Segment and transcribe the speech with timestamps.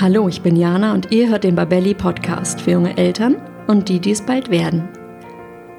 [0.00, 3.36] Hallo, ich bin Jana und ihr hört den Babelli Podcast für junge Eltern
[3.66, 4.88] und die, die es bald werden.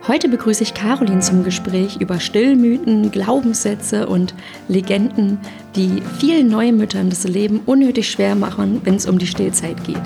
[0.08, 4.36] Heute begrüße ich Caroline zum Gespräch über Stillmythen, Glaubenssätze und
[4.68, 5.40] Legenden,
[5.76, 10.04] die vielen Neumüttern das Leben unnötig schwer machen, wenn es um die Stillzeit geht.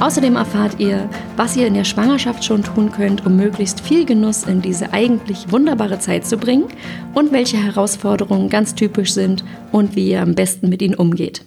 [0.00, 4.44] Außerdem erfahrt ihr, was ihr in der Schwangerschaft schon tun könnt, um möglichst viel Genuss
[4.44, 6.66] in diese eigentlich wunderbare Zeit zu bringen
[7.14, 11.42] und welche Herausforderungen ganz typisch sind und wie ihr am besten mit ihnen umgeht.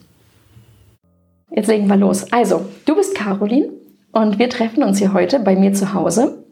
[1.52, 2.32] Jetzt legen wir los.
[2.32, 3.70] Also, du bist Caroline
[4.12, 6.44] und wir treffen uns hier heute bei mir zu Hause.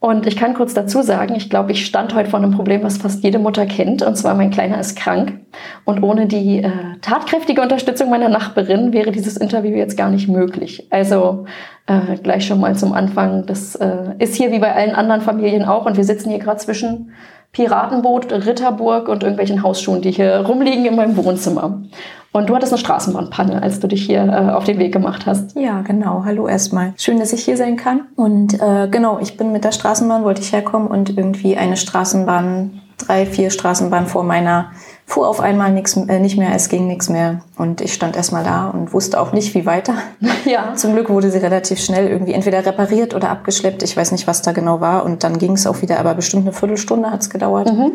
[0.00, 2.98] Und ich kann kurz dazu sagen, ich glaube, ich stand heute vor einem Problem, was
[2.98, 4.00] fast jede Mutter kennt.
[4.02, 5.40] Und zwar, mein Kleiner ist krank.
[5.84, 6.70] Und ohne die äh,
[7.00, 10.86] tatkräftige Unterstützung meiner Nachbarin wäre dieses Interview jetzt gar nicht möglich.
[10.90, 11.46] Also
[11.86, 13.46] äh, gleich schon mal zum Anfang.
[13.46, 15.84] Das äh, ist hier wie bei allen anderen Familien auch.
[15.84, 17.10] Und wir sitzen hier gerade zwischen
[17.50, 21.82] Piratenboot, Ritterburg und irgendwelchen Hausschuhen, die hier rumliegen in meinem Wohnzimmer.
[22.32, 25.56] Und du hattest eine Straßenbahnpanne, als du dich hier äh, auf den Weg gemacht hast.
[25.56, 26.24] Ja, genau.
[26.24, 26.92] Hallo erstmal.
[26.96, 28.02] Schön, dass ich hier sein kann.
[28.16, 32.82] Und äh, genau, ich bin mit der Straßenbahn, wollte ich herkommen und irgendwie eine Straßenbahn,
[32.98, 34.72] drei, vier Straßenbahnen vor meiner
[35.08, 37.40] fuhr auf einmal nix, äh, nicht mehr, es ging nichts mehr.
[37.56, 39.94] Und ich stand erstmal da und wusste auch nicht, wie weiter.
[40.44, 40.74] Ja.
[40.76, 43.82] Zum Glück wurde sie relativ schnell irgendwie entweder repariert oder abgeschleppt.
[43.82, 45.04] Ich weiß nicht, was da genau war.
[45.04, 47.70] Und dann ging es auch wieder, aber bestimmt eine Viertelstunde hat es gedauert.
[47.70, 47.92] Mhm.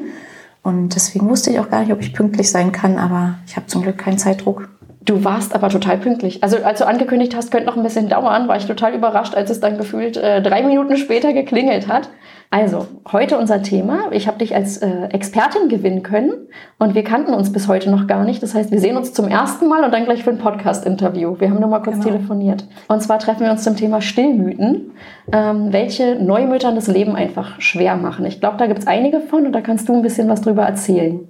[0.64, 3.67] Und deswegen wusste ich auch gar nicht, ob ich pünktlich sein kann, aber ich habe
[3.67, 4.70] zum Glück keinen Zeitdruck.
[5.05, 6.42] Du warst aber total pünktlich.
[6.42, 9.50] Also als du angekündigt hast, könnte noch ein bisschen dauern, war ich total überrascht, als
[9.50, 12.09] es dann gefühlt äh, drei Minuten später geklingelt hat.
[12.53, 14.11] Also, heute unser Thema.
[14.11, 16.33] Ich habe dich als äh, Expertin gewinnen können
[16.77, 18.43] und wir kannten uns bis heute noch gar nicht.
[18.43, 21.39] Das heißt, wir sehen uns zum ersten Mal und dann gleich für ein Podcast-Interview.
[21.39, 22.11] Wir haben nur mal kurz genau.
[22.11, 22.67] telefoniert.
[22.87, 24.91] Und zwar treffen wir uns zum Thema Stillmythen,
[25.31, 28.23] ähm, welche Neumüttern das Leben einfach schwer machen.
[28.27, 30.61] Ich glaube, da gibt es einige von und da kannst du ein bisschen was drüber
[30.61, 31.27] erzählen.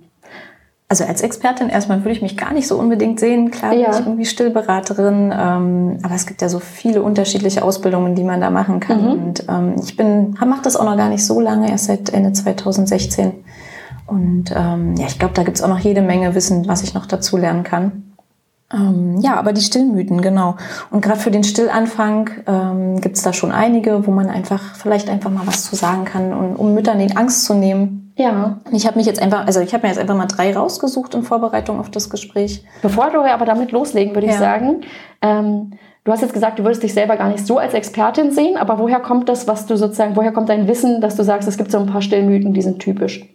[0.93, 3.49] Also als Expertin erstmal würde ich mich gar nicht so unbedingt sehen.
[3.49, 3.89] Klar ja.
[3.89, 8.39] bin ich irgendwie Stillberaterin, ähm, aber es gibt ja so viele unterschiedliche Ausbildungen, die man
[8.39, 9.01] da machen kann.
[9.01, 9.11] Mhm.
[9.11, 12.31] Und ähm, ich bin, mache das auch noch gar nicht so lange, erst seit Ende
[12.31, 13.31] 2016.
[14.05, 16.93] Und ähm, ja, ich glaube, da gibt es auch noch jede Menge Wissen, was ich
[16.93, 18.12] noch dazu lernen kann.
[18.73, 20.55] Ähm, ja, aber die Stillmythen, genau.
[20.89, 25.09] Und gerade für den Stillanfang ähm, gibt es da schon einige, wo man einfach vielleicht
[25.09, 28.59] einfach mal was zu sagen kann, und, um Müttern die Angst zu nehmen, ja.
[28.71, 31.23] Ich habe mich jetzt einfach, also ich habe mir jetzt einfach mal drei rausgesucht in
[31.23, 32.63] Vorbereitung auf das Gespräch.
[32.81, 34.33] Bevor wir aber damit loslegen, würde ja.
[34.33, 34.81] ich sagen,
[35.21, 35.71] ähm,
[36.03, 38.77] du hast jetzt gesagt, du würdest dich selber gar nicht so als Expertin sehen, aber
[38.77, 41.71] woher kommt das, was du sozusagen, woher kommt dein Wissen, dass du sagst, es gibt
[41.71, 43.32] so ein paar Stillmythen, die sind typisch?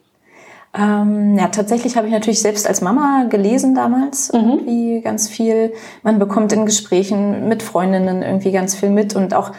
[0.75, 4.41] Ähm, ja, tatsächlich habe ich natürlich selbst als Mama gelesen damals mhm.
[4.41, 5.73] irgendwie ganz viel.
[6.03, 9.53] Man bekommt in Gesprächen mit Freundinnen irgendwie ganz viel mit und auch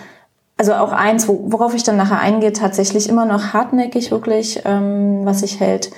[0.59, 5.40] also auch eins, worauf ich dann nachher eingehe, tatsächlich immer noch hartnäckig wirklich, ähm, was
[5.40, 5.90] sich hält,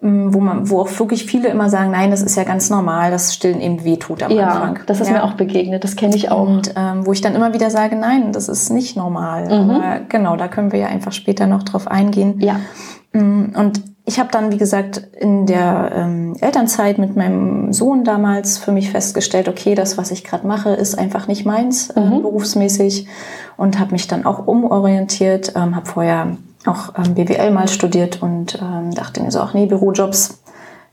[0.00, 3.10] ähm, wo man, wo auch wirklich viele immer sagen, nein, das ist ja ganz normal,
[3.10, 4.78] dass Stillen eben wehtut am ja, Anfang.
[4.86, 5.14] Das ist ja.
[5.14, 6.46] mir auch begegnet, das kenne ich auch.
[6.46, 9.46] Und ähm, wo ich dann immer wieder sage, nein, das ist nicht normal.
[9.46, 9.70] Mhm.
[9.70, 12.40] Aber genau, da können wir ja einfach später noch drauf eingehen.
[12.40, 12.60] Ja.
[13.12, 18.58] Mm, und ich habe dann, wie gesagt, in der ähm, Elternzeit mit meinem Sohn damals
[18.58, 22.22] für mich festgestellt, okay, das, was ich gerade mache, ist einfach nicht meins äh, mhm.
[22.22, 23.06] berufsmäßig
[23.56, 28.58] und habe mich dann auch umorientiert, ähm, habe vorher auch ähm, BWL mal studiert und
[28.60, 30.42] ähm, dachte mir so, ach nee, Bürojobs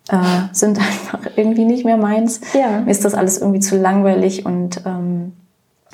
[0.09, 0.17] äh,
[0.53, 2.39] sind einfach irgendwie nicht mehr meins.
[2.53, 2.79] Ja.
[2.79, 5.33] Mir ist das alles irgendwie zu langweilig und ähm,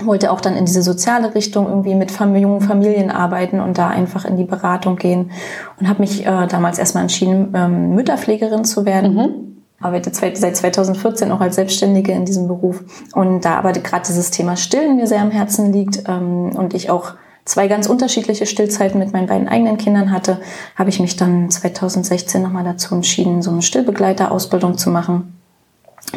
[0.04, 4.26] wollte auch dann in diese soziale Richtung irgendwie mit jungen Familien arbeiten und da einfach
[4.26, 5.32] in die Beratung gehen
[5.80, 9.16] und habe mich äh, damals erstmal entschieden, ähm, Mütterpflegerin zu werden.
[9.16, 9.30] Mhm.
[9.80, 14.56] Arbeite seit 2014 auch als Selbstständige in diesem Beruf und da aber gerade dieses Thema
[14.56, 17.14] Stillen mir sehr am Herzen liegt ähm, und ich auch
[17.46, 20.40] zwei ganz unterschiedliche Stillzeiten mit meinen beiden eigenen Kindern hatte,
[20.76, 25.37] habe ich mich dann 2016 nochmal dazu entschieden, so eine Stillbegleiterausbildung zu machen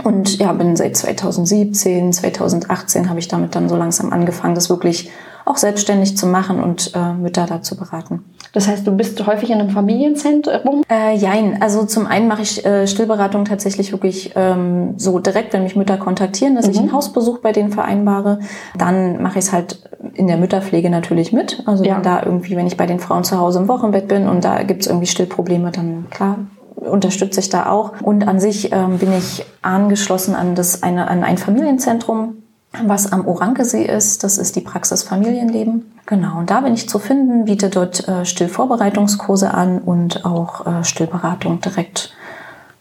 [0.04, 5.10] und ja, bin seit 2017, 2018 habe ich damit dann so langsam angefangen, das wirklich
[5.44, 8.24] auch selbstständig zu machen und äh, Mütter dazu beraten.
[8.52, 10.82] Das heißt, du bist häufig in einem Familienzentrum?
[10.90, 11.62] Äh, jein.
[11.62, 15.96] Also zum einen mache ich äh, Stillberatung tatsächlich wirklich ähm, so direkt, wenn mich Mütter
[15.96, 16.72] kontaktieren, dass mhm.
[16.72, 18.40] ich einen Hausbesuch bei denen vereinbare.
[18.76, 21.62] Dann mache ich es halt in der Mütterpflege natürlich mit.
[21.66, 21.96] Also ja.
[21.96, 24.62] wenn da irgendwie, wenn ich bei den Frauen zu Hause im Wochenbett bin und da
[24.62, 26.38] gibt es irgendwie Stillprobleme, dann klar
[26.80, 28.00] unterstütze ich da auch.
[28.02, 32.42] Und an sich ähm, bin ich angeschlossen an, das, eine, an ein Familienzentrum,
[32.84, 34.24] was am Orankesee ist.
[34.24, 35.92] Das ist die Praxis Familienleben.
[36.06, 40.84] Genau, und da bin ich zu finden, biete dort äh, Stillvorbereitungskurse an und auch äh,
[40.84, 42.12] Stillberatung direkt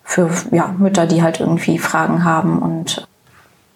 [0.03, 3.07] für ja, Mütter, die halt irgendwie Fragen haben und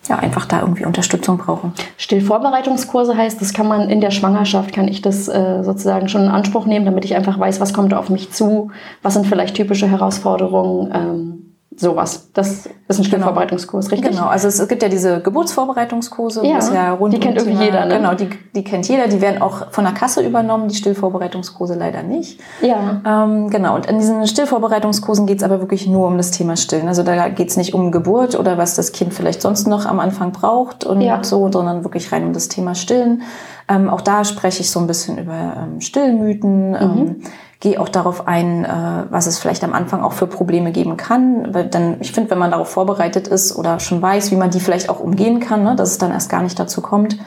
[0.08, 1.74] ja, einfach da irgendwie Unterstützung brauchen.
[1.98, 6.30] Stillvorbereitungskurse heißt, das kann man in der Schwangerschaft, kann ich das äh, sozusagen schon in
[6.30, 8.72] Anspruch nehmen, damit ich einfach weiß, was kommt auf mich zu,
[9.02, 10.92] was sind vielleicht typische Herausforderungen.
[10.94, 11.33] Ähm,
[11.78, 12.30] sowas.
[12.34, 14.12] Das ist ein Stillvorbereitungskurs, richtig?
[14.12, 17.86] Genau, also es gibt ja diese Geburtsvorbereitungskurse, ja, ja die kennt irgendwie Thema, jeder.
[17.86, 17.98] Ne?
[17.98, 19.08] Genau, die, die kennt jeder.
[19.08, 22.40] Die werden auch von der Kasse übernommen, die Stillvorbereitungskurse leider nicht.
[22.62, 23.02] Ja.
[23.06, 26.88] Ähm, genau, und in diesen Stillvorbereitungskursen geht es aber wirklich nur um das Thema Stillen.
[26.88, 30.00] Also da geht es nicht um Geburt oder was das Kind vielleicht sonst noch am
[30.00, 31.24] Anfang braucht und ja.
[31.24, 33.24] so, sondern wirklich rein um das Thema Stillen.
[33.70, 36.72] Ähm, auch da spreche ich so ein bisschen über ähm, Stillmythen.
[36.72, 37.16] Mhm.
[37.64, 41.54] Gehe auch darauf ein, äh, was es vielleicht am Anfang auch für Probleme geben kann.
[41.54, 44.60] Weil dann, ich finde, wenn man darauf vorbereitet ist oder schon weiß, wie man die
[44.60, 47.18] vielleicht auch umgehen kann, ne, dass es dann erst gar nicht dazu kommt.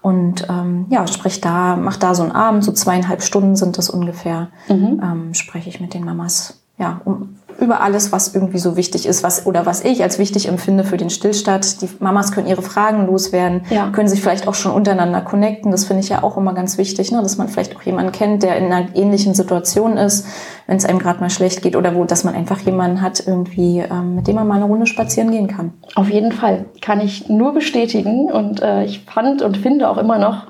[0.00, 3.90] Und ähm, ja, sprich da, mach da so einen Abend, so zweieinhalb Stunden sind das
[3.90, 5.00] ungefähr, mhm.
[5.02, 9.22] ähm, spreche ich mit den Mamas, ja, um über alles, was irgendwie so wichtig ist,
[9.22, 11.82] was oder was ich als wichtig empfinde für den Stillstand.
[11.82, 13.90] Die Mamas können ihre Fragen loswerden, ja.
[13.90, 15.70] können sich vielleicht auch schon untereinander connecten.
[15.70, 17.22] Das finde ich ja auch immer ganz wichtig, ne?
[17.22, 20.26] dass man vielleicht auch jemanden kennt, der in einer ähnlichen Situation ist,
[20.66, 23.80] wenn es einem gerade mal schlecht geht oder wo, dass man einfach jemanden hat, irgendwie,
[23.80, 25.72] ähm, mit dem man mal eine Runde spazieren gehen kann.
[25.94, 30.18] Auf jeden Fall kann ich nur bestätigen und äh, ich fand und finde auch immer
[30.18, 30.46] noch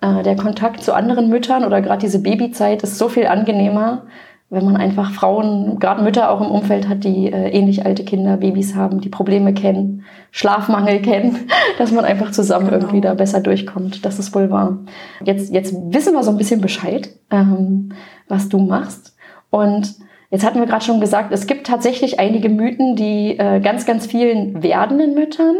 [0.00, 4.02] äh, der Kontakt zu anderen Müttern oder gerade diese Babyzeit ist so viel angenehmer
[4.48, 8.36] wenn man einfach Frauen, gerade Mütter auch im Umfeld hat, die äh, ähnlich alte Kinder,
[8.36, 11.48] Babys haben, die Probleme kennen, Schlafmangel kennen,
[11.78, 12.78] dass man einfach zusammen genau.
[12.78, 14.04] irgendwie da besser durchkommt.
[14.04, 14.78] Das ist wohl wahr.
[15.24, 17.92] Jetzt, jetzt wissen wir so ein bisschen Bescheid, ähm,
[18.28, 19.16] was du machst.
[19.50, 19.94] Und
[20.30, 24.06] jetzt hatten wir gerade schon gesagt, es gibt tatsächlich einige Mythen, die äh, ganz, ganz
[24.06, 25.56] vielen werdenden Müttern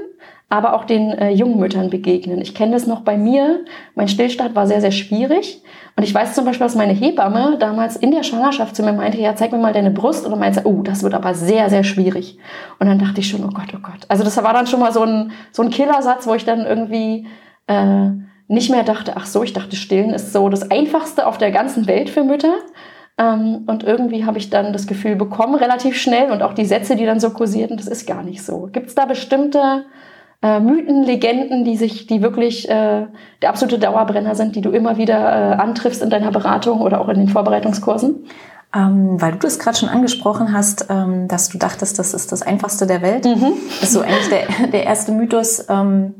[0.49, 2.41] aber auch den äh, jungen Müttern begegnen.
[2.41, 3.65] Ich kenne das noch bei mir.
[3.94, 5.62] Mein Stillstand war sehr, sehr schwierig.
[5.96, 9.19] Und ich weiß zum Beispiel, dass meine Hebamme damals in der Schwangerschaft zu mir meinte,
[9.19, 10.26] ja, zeig mir mal deine Brust.
[10.26, 12.38] Und dann meinte oh, das wird aber sehr, sehr schwierig.
[12.78, 14.04] Und dann dachte ich schon, oh Gott, oh Gott.
[14.08, 17.26] Also das war dann schon mal so ein, so ein Killersatz, wo ich dann irgendwie
[17.66, 18.10] äh,
[18.48, 21.87] nicht mehr dachte, ach so, ich dachte, stillen ist so das Einfachste auf der ganzen
[21.87, 22.54] Welt für Mütter.
[23.16, 26.96] Ähm, und irgendwie habe ich dann das Gefühl bekommen, relativ schnell, und auch die Sätze,
[26.96, 28.69] die dann so kursierten, das ist gar nicht so.
[28.70, 29.87] Gibt es da bestimmte
[30.43, 33.06] äh, Mythen, Legenden, die sich, die wirklich äh,
[33.43, 37.09] der absolute Dauerbrenner sind, die du immer wieder äh, antriffst in deiner Beratung oder auch
[37.09, 38.27] in den Vorbereitungskursen?
[38.75, 42.43] Ähm, weil du das gerade schon angesprochen hast, ähm, dass du dachtest, das ist das
[42.43, 43.25] Einfachste der Welt.
[43.25, 43.53] Mhm.
[43.81, 46.15] Das ist so eigentlich der, der erste Mythos, ähm,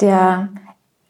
[0.00, 0.48] der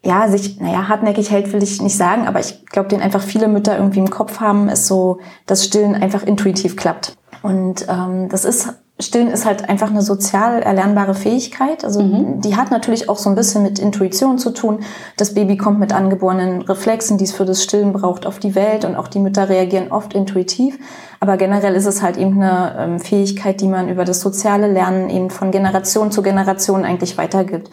[0.03, 3.47] ja, sich, naja, hartnäckig hält, will ich nicht sagen, aber ich glaube, den einfach viele
[3.47, 7.17] Mütter irgendwie im Kopf haben, ist so, dass Stillen einfach intuitiv klappt.
[7.41, 11.83] Und ähm, das ist Stillen ist halt einfach eine sozial erlernbare Fähigkeit.
[11.83, 12.39] Also mhm.
[12.39, 14.79] die hat natürlich auch so ein bisschen mit Intuition zu tun.
[15.17, 18.85] Das Baby kommt mit angeborenen Reflexen, die es für das Stillen braucht, auf die Welt
[18.85, 20.79] und auch die Mütter reagieren oft intuitiv.
[21.19, 25.09] Aber generell ist es halt eben eine ähm, Fähigkeit, die man über das soziale Lernen
[25.09, 27.69] eben von Generation zu Generation eigentlich weitergibt.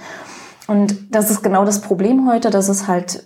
[0.66, 3.24] Und das ist genau das Problem heute, dass es halt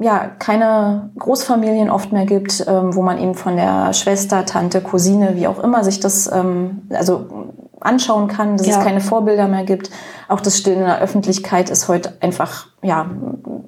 [0.00, 5.36] ja keine Großfamilien oft mehr gibt, ähm, wo man eben von der Schwester, Tante, Cousine,
[5.36, 8.78] wie auch immer sich das ähm, also anschauen kann, dass ja.
[8.78, 9.90] es keine Vorbilder mehr gibt.
[10.28, 13.06] Auch das Stillen in der Öffentlichkeit ist heute einfach ja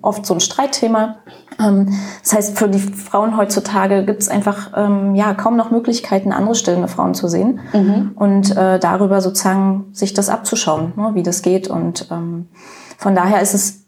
[0.02, 1.16] oft so ein Streitthema.
[1.60, 6.32] Ähm, das heißt, für die Frauen heutzutage gibt es einfach ähm, ja kaum noch Möglichkeiten,
[6.32, 8.12] andere stillende Frauen zu sehen mhm.
[8.16, 11.68] und äh, darüber sozusagen sich das abzuschauen, ne, wie das geht.
[11.68, 12.48] Und ähm,
[12.96, 13.85] von daher ist es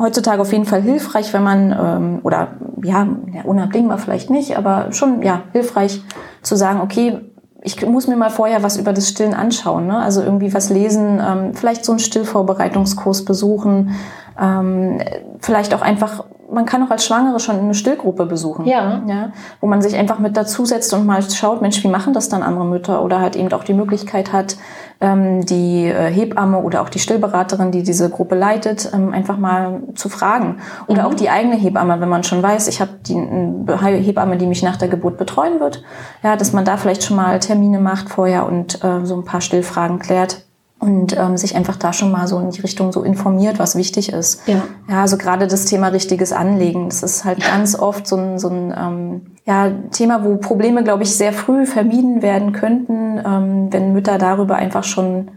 [0.00, 2.48] heutzutage auf jeden Fall hilfreich, wenn man, ähm, oder
[2.82, 3.06] ja,
[3.44, 6.02] unabdingbar vielleicht nicht, aber schon ja hilfreich
[6.42, 7.20] zu sagen, okay,
[7.62, 9.98] ich muss mir mal vorher was über das Stillen anschauen, ne?
[9.98, 13.96] also irgendwie was lesen, ähm, vielleicht so einen Stillvorbereitungskurs besuchen,
[14.40, 15.00] ähm,
[15.40, 19.02] vielleicht auch einfach, man kann auch als Schwangere schon eine Stillgruppe besuchen, ja.
[19.06, 22.42] ja, wo man sich einfach mit dazusetzt und mal schaut, Mensch, wie machen das dann
[22.42, 24.56] andere Mütter oder halt eben auch die Möglichkeit hat,
[25.00, 30.10] die äh, Hebamme oder auch die Stillberaterin, die diese Gruppe leitet, ähm, einfach mal zu
[30.10, 30.58] fragen.
[30.88, 31.08] Oder mhm.
[31.08, 34.76] auch die eigene Hebamme, wenn man schon weiß, ich habe die Hebamme, die mich nach
[34.76, 35.82] der Geburt betreuen wird.
[36.22, 39.40] Ja, dass man da vielleicht schon mal Termine macht vorher und äh, so ein paar
[39.40, 40.44] Stillfragen klärt
[40.80, 44.12] und ähm, sich einfach da schon mal so in die Richtung so informiert, was wichtig
[44.12, 44.48] ist.
[44.48, 48.38] Ja, ja also gerade das Thema richtiges Anlegen, das ist halt ganz oft so ein,
[48.38, 53.68] so ein ähm, ja, Thema, wo Probleme, glaube ich, sehr früh vermieden werden könnten, ähm,
[53.70, 55.30] wenn Mütter darüber einfach schon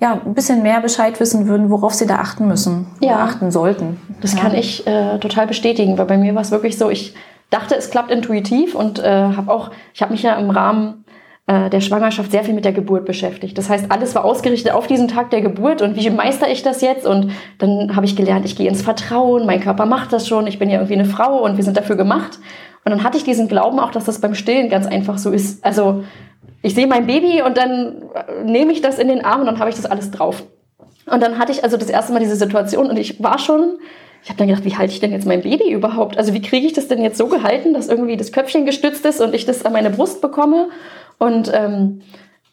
[0.00, 3.14] ja, ein bisschen mehr Bescheid wissen würden, worauf sie da achten müssen ja.
[3.14, 4.00] oder achten sollten.
[4.20, 4.40] Das ja.
[4.40, 7.14] kann ich äh, total bestätigen, weil bei mir war es wirklich so, ich
[7.50, 11.04] dachte, es klappt intuitiv und äh, habe auch, ich habe mich ja im Rahmen
[11.48, 13.56] äh, der Schwangerschaft sehr viel mit der Geburt beschäftigt.
[13.56, 16.82] Das heißt, alles war ausgerichtet auf diesen Tag der Geburt und wie meister ich das
[16.82, 17.06] jetzt?
[17.06, 20.58] Und dann habe ich gelernt, ich gehe ins Vertrauen, mein Körper macht das schon, ich
[20.58, 22.38] bin ja irgendwie eine Frau und wir sind dafür gemacht.
[22.84, 25.64] Und dann hatte ich diesen Glauben auch, dass das beim Stillen ganz einfach so ist.
[25.64, 26.04] Also
[26.60, 29.58] ich sehe mein Baby und dann äh, nehme ich das in den Arm und dann
[29.58, 30.44] habe ich das alles drauf.
[31.06, 33.78] Und dann hatte ich also das erste Mal diese Situation und ich war schon,
[34.22, 36.18] ich habe dann gedacht, wie halte ich denn jetzt mein Baby überhaupt?
[36.18, 39.22] Also wie kriege ich das denn jetzt so gehalten, dass irgendwie das Köpfchen gestützt ist
[39.22, 40.68] und ich das an meine Brust bekomme?
[41.18, 42.00] Und ähm,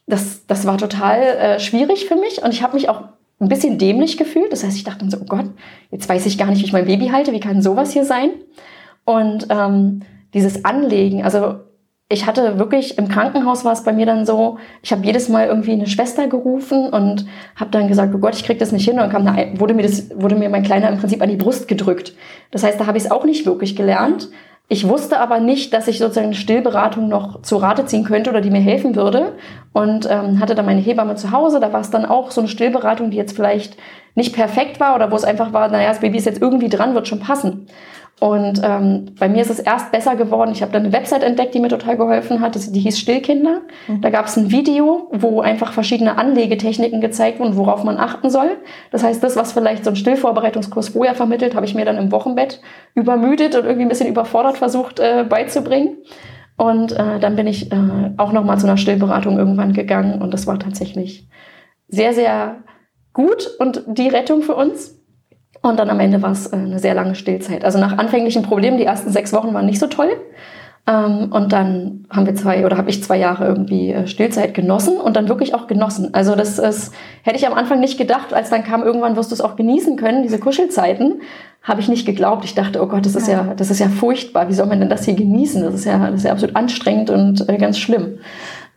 [0.07, 3.03] das, das war total äh, schwierig für mich und ich habe mich auch
[3.39, 4.51] ein bisschen dämlich gefühlt.
[4.51, 5.49] Das heißt, ich dachte so, oh Gott,
[5.91, 8.31] jetzt weiß ich gar nicht, wie ich mein Baby halte, wie kann sowas hier sein?
[9.03, 10.01] Und ähm,
[10.33, 11.55] dieses Anlegen, also
[12.07, 15.47] ich hatte wirklich im Krankenhaus war es bei mir dann so, ich habe jedes Mal
[15.47, 18.99] irgendwie eine Schwester gerufen und habe dann gesagt, oh Gott, ich krieg das nicht hin
[18.99, 21.67] und kam eine, wurde mir das wurde mir mein kleiner im Prinzip an die Brust
[21.67, 22.13] gedrückt.
[22.51, 24.29] Das heißt, da habe ich es auch nicht wirklich gelernt.
[24.67, 28.41] Ich wusste aber nicht, dass ich sozusagen eine Stillberatung noch zu Rate ziehen könnte oder
[28.41, 29.33] die mir helfen würde.
[29.73, 31.59] Und ähm, hatte dann meine Hebamme zu Hause.
[31.59, 33.77] Da war es dann auch so eine Stillberatung, die jetzt vielleicht
[34.15, 36.95] nicht perfekt war oder wo es einfach war, naja, das Baby ist jetzt irgendwie dran,
[36.95, 37.67] wird schon passen.
[38.21, 40.51] Und ähm, bei mir ist es erst besser geworden.
[40.53, 42.55] Ich habe dann eine Website entdeckt, die mir total geholfen hat.
[42.55, 43.61] Die hieß Stillkinder.
[43.87, 44.01] Mhm.
[44.01, 48.57] Da gab es ein Video, wo einfach verschiedene Anlegetechniken gezeigt wurden, worauf man achten soll.
[48.91, 52.11] Das heißt, das, was vielleicht so ein Stillvorbereitungskurs vorher vermittelt, habe ich mir dann im
[52.11, 52.61] Wochenbett
[52.93, 55.97] übermüdet und irgendwie ein bisschen überfordert versucht äh, beizubringen.
[56.57, 60.47] Und äh, dann bin ich äh, auch nochmal zu einer Stillberatung irgendwann gegangen und das
[60.47, 61.27] war tatsächlich
[61.89, 62.63] sehr, sehr
[63.11, 65.01] gut und die Rettung für uns.
[65.65, 67.65] Und dann am Ende war es äh, eine sehr lange Stillzeit.
[67.65, 70.09] Also nach anfänglichen Problemen, die ersten sechs Wochen waren nicht so toll.
[70.87, 74.97] Ähm, und dann haben wir zwei oder habe ich zwei Jahre irgendwie äh, Stillzeit genossen
[74.97, 76.13] und dann wirklich auch genossen.
[76.13, 76.93] Also das ist,
[77.23, 79.97] hätte ich am Anfang nicht gedacht, als dann kam, irgendwann wirst du es auch genießen
[79.97, 81.21] können, diese Kuschelzeiten,
[81.63, 82.45] habe ich nicht geglaubt.
[82.45, 84.47] Ich dachte, oh Gott, das ist ja, das ist ja furchtbar.
[84.49, 85.63] Wie soll man denn das hier genießen?
[85.63, 88.19] Das ist ja, das ist ja absolut anstrengend und äh, ganz schlimm.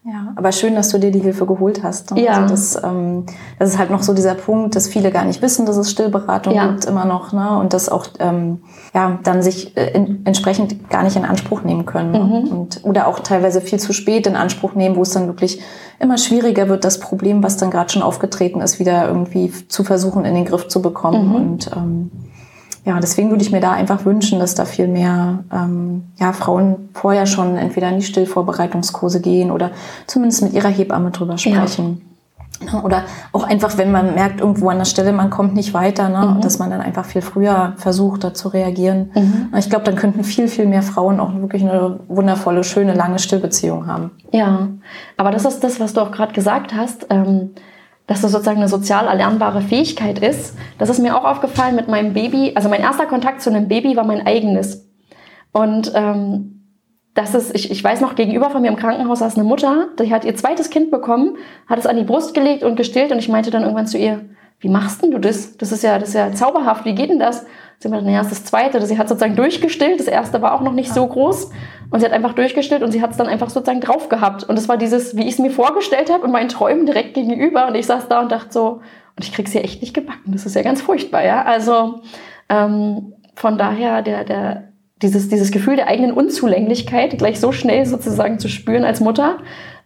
[0.04, 2.12] Ja, aber schön, dass du dir die Hilfe geholt hast.
[2.12, 2.24] Ne?
[2.24, 2.42] Ja.
[2.42, 3.26] Also das, ähm,
[3.58, 6.54] das ist halt noch so dieser Punkt, dass viele gar nicht wissen, dass es Stillberatung
[6.54, 6.68] ja.
[6.68, 7.58] gibt immer noch, ne?
[7.58, 8.62] Und das auch ähm,
[8.94, 12.18] ja dann sich äh, in, entsprechend gar nicht in Anspruch nehmen können ne?
[12.18, 12.48] mhm.
[12.48, 15.60] und oder auch teilweise viel zu spät in Anspruch nehmen, wo es dann wirklich
[15.98, 20.24] immer schwieriger wird, das Problem, was dann gerade schon aufgetreten ist, wieder irgendwie zu versuchen
[20.24, 21.34] in den Griff zu bekommen mhm.
[21.34, 22.10] und ähm,
[22.88, 26.88] ja, deswegen würde ich mir da einfach wünschen, dass da viel mehr ähm, ja, Frauen
[26.94, 29.72] vorher schon entweder in die Stillvorbereitungskurse gehen oder
[30.06, 32.00] zumindest mit ihrer Hebamme drüber sprechen.
[32.66, 32.82] Ja.
[32.82, 33.02] Oder
[33.32, 36.36] auch einfach, wenn man merkt, irgendwo an der Stelle, man kommt nicht weiter, ne?
[36.36, 36.40] Mhm.
[36.40, 39.10] dass man dann einfach viel früher versucht, da zu reagieren.
[39.14, 39.52] Mhm.
[39.58, 43.86] Ich glaube, dann könnten viel, viel mehr Frauen auch wirklich eine wundervolle, schöne, lange Stillbeziehung
[43.86, 44.12] haben.
[44.32, 44.68] Ja,
[45.18, 47.06] aber das ist das, was du auch gerade gesagt hast.
[47.10, 47.50] Ähm
[48.08, 50.56] dass das sozusagen eine sozial erlernbare Fähigkeit ist.
[50.78, 52.52] Das ist mir auch aufgefallen mit meinem Baby.
[52.56, 54.88] Also mein erster Kontakt zu einem Baby war mein eigenes.
[55.52, 56.58] Und ähm,
[57.14, 60.12] das ist, ich, ich weiß noch, gegenüber von mir im Krankenhaus saß eine Mutter, die
[60.12, 61.36] hat ihr zweites Kind bekommen,
[61.66, 64.24] hat es an die Brust gelegt und gestillt und ich meinte dann irgendwann zu ihr,
[64.60, 65.56] wie machst denn du das?
[65.56, 67.46] Das ist ja, das ist ja zauberhaft, wie geht denn das?
[67.80, 68.84] Sie meinte, naja, ist das zweite.
[68.84, 70.00] Sie hat sozusagen durchgestillt.
[70.00, 71.50] Das erste war auch noch nicht so groß.
[71.90, 74.42] Und sie hat einfach durchgestillt und sie hat es dann einfach sozusagen drauf gehabt.
[74.42, 77.68] Und das war dieses, wie ich es mir vorgestellt habe, in meinen Träumen direkt gegenüber.
[77.68, 78.80] Und ich saß da und dachte so,
[79.16, 80.32] und ich krieg's hier echt nicht gebacken.
[80.32, 81.42] Das ist ja ganz furchtbar, ja.
[81.42, 82.00] Also
[82.48, 88.40] ähm, von daher der, der, dieses, dieses Gefühl der eigenen Unzulänglichkeit gleich so schnell sozusagen
[88.40, 89.38] zu spüren als Mutter,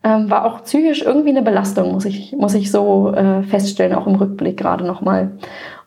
[0.05, 4.07] ähm, war auch psychisch irgendwie eine Belastung, muss ich, muss ich so äh, feststellen, auch
[4.07, 5.33] im Rückblick gerade nochmal.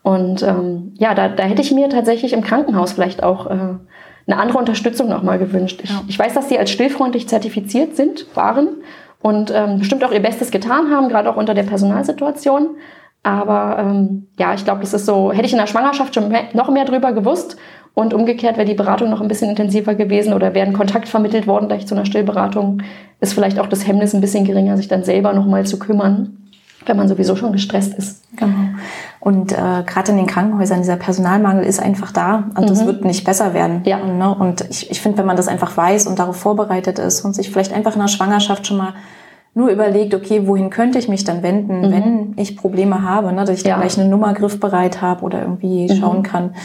[0.03, 3.75] Und ähm, ja, da, da hätte ich mir tatsächlich im Krankenhaus vielleicht auch äh,
[4.27, 5.81] eine andere Unterstützung nochmal gewünscht.
[5.83, 6.01] Ich, ja.
[6.07, 8.67] ich weiß, dass die als stillfreundlich zertifiziert sind, waren
[9.21, 12.77] und ähm, bestimmt auch ihr Bestes getan haben, gerade auch unter der Personalsituation.
[13.23, 16.43] Aber ähm, ja, ich glaube, das ist so, hätte ich in der Schwangerschaft schon mehr,
[16.53, 17.57] noch mehr drüber gewusst
[17.95, 21.47] und umgekehrt wäre die Beratung noch ein bisschen intensiver gewesen oder wäre ein Kontakt vermittelt
[21.47, 22.83] worden gleich zu einer Stillberatung,
[23.19, 26.37] ist vielleicht auch das Hemmnis ein bisschen geringer, sich dann selber nochmal zu kümmern
[26.87, 28.23] wenn man sowieso schon gestresst ist.
[28.37, 28.53] Genau.
[29.19, 32.87] Und äh, gerade in den Krankenhäusern, dieser Personalmangel ist einfach da und es mhm.
[32.87, 33.81] wird nicht besser werden.
[33.85, 33.97] Ja.
[33.97, 34.35] Und, ne?
[34.35, 37.49] und ich, ich finde, wenn man das einfach weiß und darauf vorbereitet ist und sich
[37.49, 38.93] vielleicht einfach in der Schwangerschaft schon mal
[39.57, 41.91] nur überlegt, okay, wohin könnte ich mich dann wenden, mhm.
[41.91, 43.75] wenn ich Probleme habe, ne, dass ich ja.
[43.75, 45.95] da gleich eine Nummer griffbereit habe oder irgendwie mhm.
[45.95, 46.55] schauen kann,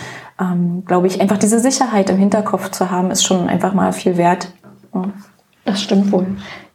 [0.40, 4.16] ähm, glaube ich, einfach diese Sicherheit im Hinterkopf zu haben, ist schon einfach mal viel
[4.16, 4.52] wert.
[4.94, 5.04] Ja.
[5.64, 6.26] Das stimmt wohl.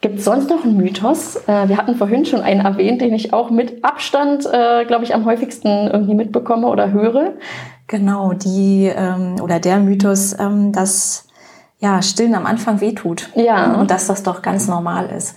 [0.01, 1.37] Gibt es sonst noch einen Mythos?
[1.47, 5.15] Äh, wir hatten vorhin schon einen erwähnt, den ich auch mit Abstand, äh, glaube ich,
[5.15, 7.33] am häufigsten irgendwie mitbekomme oder höre.
[7.87, 11.27] Genau, die ähm, oder der Mythos, ähm, dass
[11.79, 13.29] ja Stillen am Anfang wehtut.
[13.35, 13.73] Ja.
[13.73, 15.35] Und dass das doch ganz normal ist.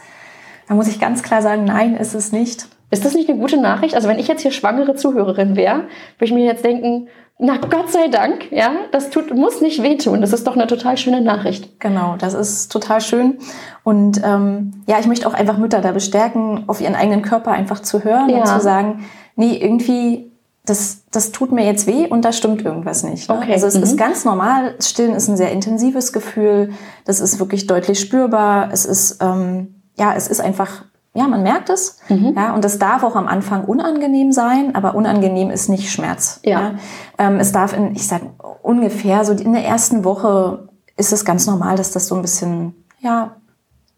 [0.68, 2.68] Da muss ich ganz klar sagen, nein, ist es nicht.
[2.90, 3.94] Ist das nicht eine gute Nachricht?
[3.94, 5.84] Also wenn ich jetzt hier schwangere Zuhörerin wäre,
[6.18, 7.08] würde ich mir jetzt denken,
[7.40, 10.20] na Gott sei Dank, ja, das tut, muss nicht wehtun.
[10.20, 11.78] Das ist doch eine total schöne Nachricht.
[11.78, 13.38] Genau, das ist total schön.
[13.84, 17.80] Und ähm, ja, ich möchte auch einfach Mütter da bestärken, auf ihren eigenen Körper einfach
[17.80, 18.38] zu hören ja.
[18.38, 19.04] und zu sagen,
[19.36, 20.32] nee, irgendwie,
[20.64, 23.28] das, das tut mir jetzt weh und da stimmt irgendwas nicht.
[23.28, 23.36] Ne?
[23.36, 23.52] Okay.
[23.52, 23.84] Also es mhm.
[23.84, 24.74] ist ganz normal.
[24.80, 26.72] Stillen ist ein sehr intensives Gefühl.
[27.04, 28.70] Das ist wirklich deutlich spürbar.
[28.72, 30.84] Es ist, ähm, ja, es ist einfach
[31.18, 31.98] ja, man merkt es.
[32.08, 32.34] Mhm.
[32.36, 36.40] Ja, und es darf auch am Anfang unangenehm sein, aber unangenehm ist nicht Schmerz.
[36.44, 36.60] Ja.
[36.60, 36.74] ja.
[37.18, 38.22] Ähm, es darf in, ich sag
[38.62, 42.84] ungefähr so in der ersten Woche ist es ganz normal, dass das so ein bisschen,
[43.00, 43.36] ja,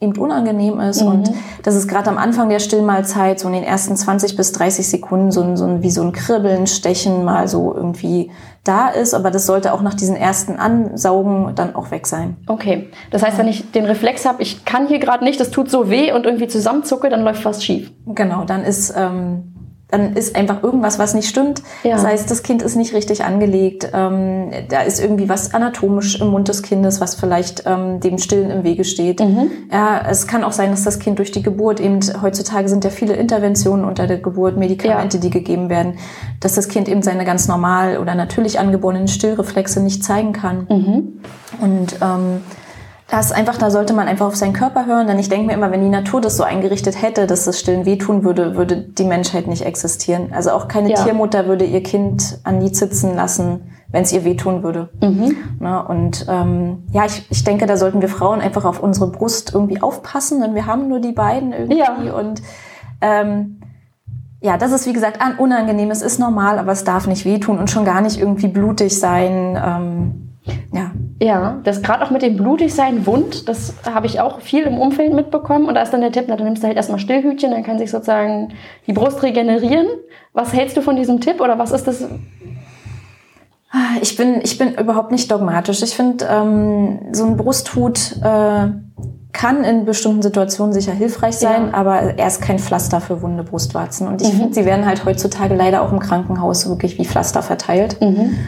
[0.01, 1.09] eben unangenehm ist mhm.
[1.09, 1.31] und
[1.63, 5.31] dass es gerade am Anfang der Stillmahlzeit so in den ersten 20 bis 30 Sekunden
[5.31, 8.31] so ein, so ein, wie so ein Kribbeln, Stechen mal so irgendwie
[8.65, 12.37] da ist, aber das sollte auch nach diesen ersten Ansaugen dann auch weg sein.
[12.47, 15.71] Okay, das heißt, wenn ich den Reflex habe, ich kann hier gerade nicht, das tut
[15.71, 17.93] so weh und irgendwie zusammenzucke, dann läuft was schief.
[18.07, 19.50] Genau, dann ist ähm,
[19.91, 21.63] dann ist einfach irgendwas, was nicht stimmt.
[21.83, 21.93] Ja.
[21.93, 23.91] Das heißt, das Kind ist nicht richtig angelegt.
[23.93, 28.51] Ähm, da ist irgendwie was anatomisch im Mund des Kindes, was vielleicht ähm, dem Stillen
[28.51, 29.21] im Wege steht.
[29.21, 29.51] Mhm.
[29.73, 32.91] Ja, es kann auch sein, dass das Kind durch die Geburt eben, heutzutage sind ja
[32.91, 35.21] viele Interventionen unter der Geburt, Medikamente, ja.
[35.23, 35.95] die gegeben werden,
[36.41, 40.67] dass das Kind eben seine ganz normal oder natürlich angeborenen Stillreflexe nicht zeigen kann.
[40.69, 41.21] Mhm.
[41.61, 42.43] Und ähm,
[43.11, 45.71] das einfach, da sollte man einfach auf seinen Körper hören, denn ich denke mir immer,
[45.71, 49.47] wenn die Natur das so eingerichtet hätte, dass das Stillen wehtun würde, würde die Menschheit
[49.49, 50.33] nicht existieren.
[50.33, 51.03] Also auch keine ja.
[51.03, 54.91] Tiermutter würde ihr Kind an nie sitzen lassen, wenn es ihr wehtun würde.
[55.03, 55.37] Mhm.
[55.59, 59.53] Na, und ähm, ja, ich, ich denke, da sollten wir Frauen einfach auf unsere Brust
[59.53, 62.13] irgendwie aufpassen, denn wir haben nur die beiden irgendwie ja.
[62.13, 62.43] und
[63.01, 63.61] ähm,
[64.43, 67.71] ja, das ist wie gesagt unangenehm, es ist normal, aber es darf nicht wehtun und
[67.71, 69.61] schon gar nicht irgendwie blutig sein.
[69.63, 70.30] Ähm,
[70.73, 70.91] ja.
[71.23, 75.13] Ja, das gerade auch mit dem Blutigsein, Wund, das habe ich auch viel im Umfeld
[75.13, 75.67] mitbekommen.
[75.67, 77.79] Und da ist dann der Tipp, na, dann nimmst du halt erstmal Stillhütchen, dann kann
[77.79, 78.55] sich sozusagen
[78.87, 79.87] die Brust regenerieren.
[80.33, 82.09] Was hältst du von diesem Tipp oder was ist das?
[84.01, 85.83] Ich bin, ich bin überhaupt nicht dogmatisch.
[85.83, 88.69] Ich finde, ähm, so ein Brusthut äh,
[89.33, 91.75] kann in bestimmten Situationen sicher hilfreich sein, ja.
[91.75, 94.09] aber er ist kein Pflaster für wunde Brustwarzen.
[94.09, 94.39] Und ich mhm.
[94.39, 98.01] finde, sie werden halt heutzutage leider auch im Krankenhaus wirklich wie Pflaster verteilt.
[98.01, 98.39] Mhm.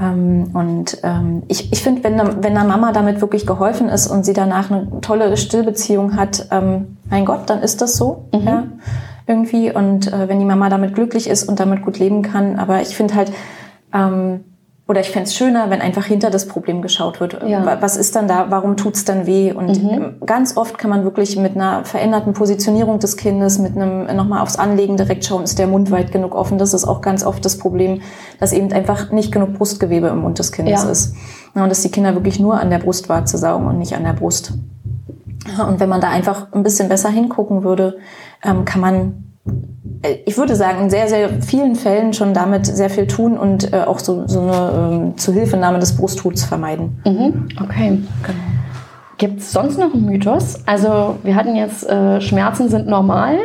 [0.00, 4.24] Ähm, und ähm, ich, ich finde, wenn, wenn der Mama damit wirklich geholfen ist und
[4.24, 8.24] sie danach eine tolle Stillbeziehung hat, ähm, mein Gott, dann ist das so.
[8.32, 8.40] Mhm.
[8.46, 8.64] Ja,
[9.26, 9.72] irgendwie.
[9.72, 12.58] Und äh, wenn die Mama damit glücklich ist und damit gut leben kann.
[12.58, 13.32] Aber ich finde halt,
[13.92, 14.44] ähm,
[14.92, 17.42] oder ich fände es schöner, wenn einfach hinter das Problem geschaut wird.
[17.46, 17.80] Ja.
[17.80, 18.50] Was ist dann da?
[18.50, 19.50] Warum tut's dann weh?
[19.50, 19.88] Und mhm.
[19.88, 24.42] Ähm, ganz oft kann man wirklich mit einer veränderten Positionierung des Kindes, mit einem nochmal
[24.42, 26.58] aufs Anlegen direkt schauen, ist der Mund weit genug offen.
[26.58, 28.02] Das ist auch ganz oft das Problem,
[28.38, 30.90] dass eben einfach nicht genug Brustgewebe im Mund des Kindes ja.
[30.90, 31.14] ist.
[31.54, 34.52] Und dass die Kinder wirklich nur an der Brustwarze saugen und nicht an der Brust.
[35.66, 37.96] Und wenn man da einfach ein bisschen besser hingucken würde,
[38.44, 39.31] ähm, kann man äh,
[40.24, 43.82] ich würde sagen, in sehr, sehr vielen Fällen schon damit sehr viel tun und äh,
[43.82, 47.00] auch so, so eine ähm, Zuhilfenahme des Brusthuts vermeiden.
[47.04, 47.48] Mhm.
[47.60, 47.98] Okay.
[48.22, 48.38] Genau.
[49.18, 50.60] Gibt es sonst noch einen Mythos?
[50.66, 53.38] Also wir hatten jetzt, äh, Schmerzen sind normal.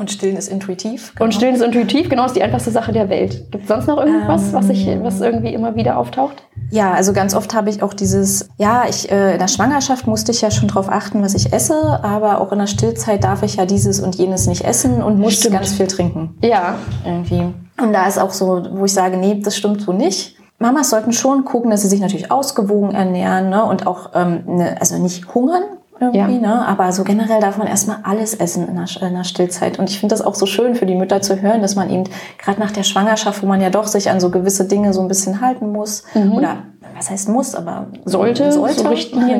[0.00, 1.12] Und Stillen ist intuitiv.
[1.14, 1.26] Genau.
[1.26, 3.50] Und Stillen ist intuitiv, genau, ist die einfachste Sache der Welt.
[3.50, 6.42] Gibt es sonst noch irgendwas, ähm, was, ich, was irgendwie immer wieder auftaucht?
[6.70, 10.32] Ja, also ganz oft habe ich auch dieses, ja, ich äh, in der Schwangerschaft musste
[10.32, 13.56] ich ja schon drauf achten, was ich esse, aber auch in der Stillzeit darf ich
[13.56, 15.56] ja dieses und jenes nicht essen und muss stimmt.
[15.56, 16.34] ganz viel trinken.
[16.42, 16.76] Ja.
[17.04, 17.52] Irgendwie.
[17.78, 20.36] Und da ist auch so, wo ich sage, nee, das stimmt so nicht.
[20.58, 24.76] Mamas sollten schon gucken, dass sie sich natürlich ausgewogen ernähren ne, und auch, ähm, ne,
[24.80, 25.64] also nicht hungern,
[26.00, 26.40] irgendwie, ja.
[26.40, 26.66] ne?
[26.66, 29.78] Aber so generell darf man erstmal alles essen in der, in der Stillzeit.
[29.78, 32.04] Und ich finde das auch so schön für die Mütter zu hören, dass man eben
[32.38, 35.08] gerade nach der Schwangerschaft, wo man ja doch sich an so gewisse Dinge so ein
[35.08, 36.32] bisschen halten muss, mhm.
[36.32, 36.56] oder
[36.96, 38.88] was heißt muss, aber sollte, sollte, so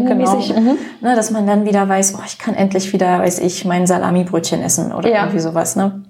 [0.05, 0.37] genau.
[0.37, 0.79] Mhm.
[1.01, 4.63] Ne, dass man dann wieder weiß, oh, ich kann endlich wieder, weiß ich, mein Salami-Brötchen
[4.63, 5.23] essen oder ja.
[5.23, 5.77] irgendwie sowas.
[5.77, 6.03] Ne?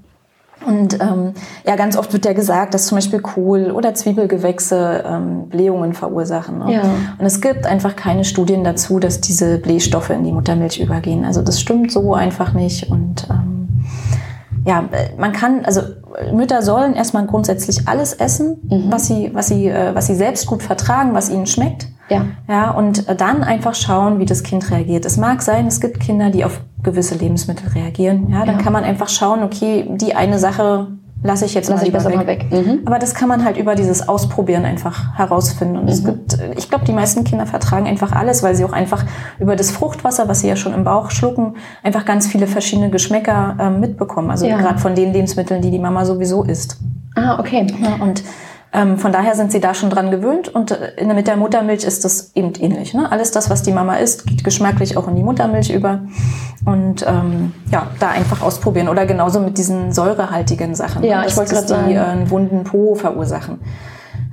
[0.66, 1.32] Und ähm,
[1.66, 6.58] ja, ganz oft wird ja gesagt, dass zum Beispiel Kohl oder Zwiebelgewächse ähm, Blähungen verursachen.
[6.58, 6.74] Ne?
[6.74, 6.82] Ja.
[7.18, 11.24] Und es gibt einfach keine Studien dazu, dass diese Blähstoffe in die Muttermilch übergehen.
[11.24, 12.90] Also das stimmt so einfach nicht.
[12.90, 13.84] Und ähm,
[14.66, 14.84] ja,
[15.16, 15.80] man kann, also
[16.34, 18.84] Mütter sollen erstmal grundsätzlich alles essen, mhm.
[18.90, 21.88] was sie, was sie, äh, was sie selbst gut vertragen, was ihnen schmeckt.
[22.10, 22.26] Ja.
[22.48, 25.04] Ja, und dann einfach schauen, wie das Kind reagiert.
[25.04, 28.28] Es mag sein, es gibt Kinder, die auf gewisse Lebensmittel reagieren.
[28.30, 28.62] Ja, dann ja.
[28.62, 30.88] kann man einfach schauen, okay, die eine Sache
[31.22, 32.16] lasse ich jetzt Lass mal lieber weg.
[32.16, 32.46] Mal weg.
[32.50, 32.80] Mhm.
[32.86, 35.76] Aber das kann man halt über dieses Ausprobieren einfach herausfinden.
[35.76, 35.90] Und mhm.
[35.90, 39.04] es gibt, ich glaube, die meisten Kinder vertragen einfach alles, weil sie auch einfach
[39.38, 43.56] über das Fruchtwasser, was sie ja schon im Bauch schlucken, einfach ganz viele verschiedene Geschmäcker
[43.58, 44.30] äh, mitbekommen.
[44.30, 44.56] Also ja.
[44.56, 46.78] gerade von den Lebensmitteln, die die Mama sowieso isst.
[47.14, 47.66] Ah, okay.
[47.82, 48.22] Ja, und
[48.72, 52.04] ähm, von daher sind sie da schon dran gewöhnt und äh, mit der Muttermilch ist
[52.04, 52.94] das eben ähnlich.
[52.94, 53.10] Ne?
[53.10, 56.02] Alles das, was die Mama isst, geht geschmacklich auch in die Muttermilch über
[56.64, 61.02] und ähm, ja, da einfach ausprobieren oder genauso mit diesen säurehaltigen Sachen.
[61.02, 61.26] Ja, ne?
[61.26, 63.58] ich wollte gerade sagen, die äh, einen wunden Po verursachen.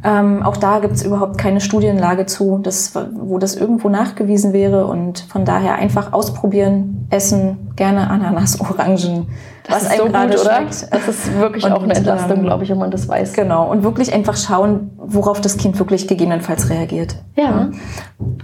[0.04, 4.86] Ähm, auch da gibt es überhaupt keine Studienlage zu, das, wo das irgendwo nachgewiesen wäre.
[4.86, 9.28] Und von daher einfach ausprobieren, essen, gerne Ananas, Orangen,
[9.64, 10.88] das was einem so gerade schmeckt.
[10.92, 13.34] Das ist wirklich und, auch eine Entlastung, ähm, glaube ich, wenn man das weiß.
[13.34, 13.70] Genau.
[13.72, 17.16] Und wirklich einfach schauen, worauf das Kind wirklich gegebenenfalls reagiert.
[17.36, 17.70] Ja.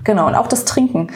[0.03, 0.27] Genau.
[0.27, 1.07] Und auch das Trinken.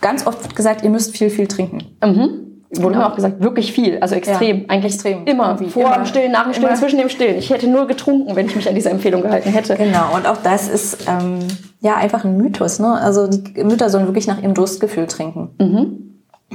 [0.00, 1.84] Ganz oft wird gesagt, ihr müsst viel, viel trinken.
[2.04, 2.47] Mhm.
[2.70, 2.98] Wurde genau.
[2.98, 5.24] mir auch gesagt, wirklich viel, also extrem, ja, eigentlich extrem.
[5.24, 5.70] immer, Irgendwie.
[5.70, 5.94] vor immer.
[5.96, 7.38] dem Stillen, nach dem Stillen, zwischen dem Stillen.
[7.38, 9.74] Ich hätte nur getrunken, wenn ich mich an diese Empfehlung gehalten hätte.
[9.76, 11.38] Genau, und auch das ist ähm,
[11.80, 12.78] ja einfach ein Mythos.
[12.78, 12.92] Ne?
[12.92, 15.50] Also die Mütter sollen wirklich nach ihrem Durstgefühl trinken.
[15.58, 16.08] Mhm.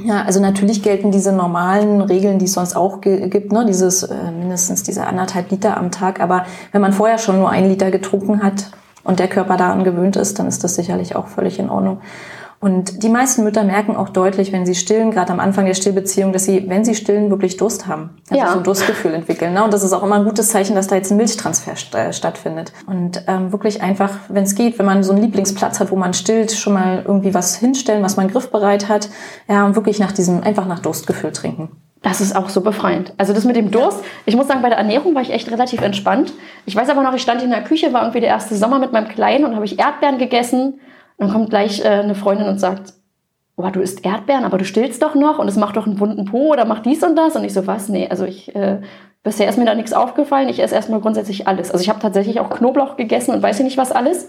[0.04, 3.64] Ja, also natürlich gelten diese normalen Regeln, die es sonst auch gibt, ne?
[3.66, 6.20] dieses äh, mindestens diese anderthalb Liter am Tag.
[6.20, 8.70] Aber wenn man vorher schon nur ein Liter getrunken hat
[9.04, 12.00] und der Körper daran gewöhnt ist, dann ist das sicherlich auch völlig in Ordnung.
[12.60, 16.32] Und die meisten Mütter merken auch deutlich, wenn sie stillen, gerade am Anfang der Stillbeziehung,
[16.32, 18.10] dass sie, wenn sie stillen, wirklich Durst haben.
[18.30, 18.52] Also ja.
[18.52, 19.52] so ein Durstgefühl entwickeln.
[19.52, 19.62] Ne?
[19.62, 22.12] Und das ist auch immer ein gutes Zeichen, dass da jetzt ein Milchtransfer st äh,
[22.12, 22.72] stattfindet.
[22.86, 26.14] Und ähm, wirklich einfach, wenn es geht, wenn man so einen Lieblingsplatz hat, wo man
[26.14, 29.08] stillt, schon mal irgendwie was hinstellen, was man griffbereit hat.
[29.48, 31.70] Ja, und wirklich nach diesem, einfach nach Durstgefühl trinken.
[32.04, 33.14] Das ist auch so befreiend.
[33.16, 35.80] Also das mit dem Durst, ich muss sagen, bei der Ernährung war ich echt relativ
[35.80, 36.34] entspannt.
[36.66, 38.92] Ich weiß aber noch, ich stand in der Küche, war irgendwie der erste Sommer mit
[38.92, 40.80] meinem Kleinen und habe ich Erdbeeren gegessen
[41.18, 42.94] dann kommt gleich äh, eine Freundin und sagt,
[43.56, 46.24] oh, du isst Erdbeeren, aber du stillst doch noch und es macht doch einen wunden
[46.24, 47.36] Po oder macht dies und das.
[47.36, 47.88] Und ich so, was?
[47.88, 48.80] Nee, also ich, äh,
[49.22, 50.48] bisher ist mir da nichts aufgefallen.
[50.48, 51.70] Ich esse erstmal grundsätzlich alles.
[51.70, 54.28] Also ich habe tatsächlich auch Knoblauch gegessen und weiß ich nicht was alles.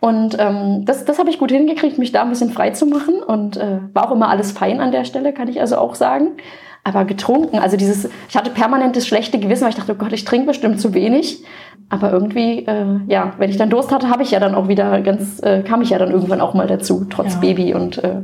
[0.00, 3.22] Und ähm, das, das habe ich gut hingekriegt, mich da ein bisschen frei zu machen.
[3.22, 6.36] Und äh, war auch immer alles fein an der Stelle, kann ich also auch sagen.
[6.82, 10.24] Aber getrunken, also dieses, ich hatte permanentes schlechte Gewissen, weil ich dachte, oh Gott, ich
[10.24, 11.44] trinke bestimmt zu wenig.
[11.90, 15.00] Aber irgendwie, äh, ja, wenn ich dann Durst hatte, habe ich ja dann auch wieder
[15.02, 17.40] ganz, äh, kam ich ja dann irgendwann auch mal dazu, trotz ja.
[17.40, 18.22] Baby und äh,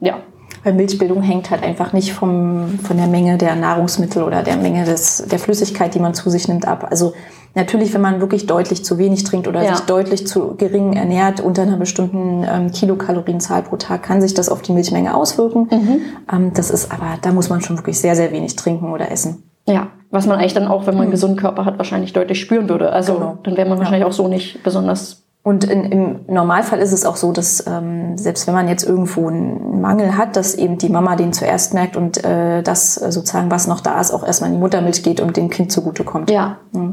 [0.00, 0.18] ja.
[0.62, 4.84] Weil Milchbildung hängt halt einfach nicht vom, von der Menge der Nahrungsmittel oder der Menge
[4.84, 6.88] des, der Flüssigkeit, die man zu sich nimmt, ab.
[6.90, 7.14] Also
[7.54, 9.74] natürlich, wenn man wirklich deutlich zu wenig trinkt oder ja.
[9.74, 14.48] sich deutlich zu gering ernährt unter einer bestimmten ähm, Kilokalorienzahl pro Tag, kann sich das
[14.48, 15.68] auf die Milchmenge auswirken.
[15.70, 16.00] Mhm.
[16.32, 19.42] Ähm, das ist aber, da muss man schon wirklich sehr, sehr wenig trinken oder essen.
[19.66, 21.12] Ja, was man eigentlich dann auch, wenn man einen mhm.
[21.12, 22.92] gesunden Körper hat, wahrscheinlich deutlich spüren würde.
[22.92, 23.38] Also genau.
[23.42, 24.06] dann wäre man wahrscheinlich ja.
[24.08, 25.24] auch so nicht besonders.
[25.42, 29.28] Und in, im Normalfall ist es auch so, dass ähm, selbst wenn man jetzt irgendwo
[29.28, 33.66] einen Mangel hat, dass eben die Mama den zuerst merkt und äh, das sozusagen, was
[33.66, 36.30] noch da ist, auch erstmal in die Muttermilch geht und dem Kind zugutekommt.
[36.30, 36.89] Ja, mhm.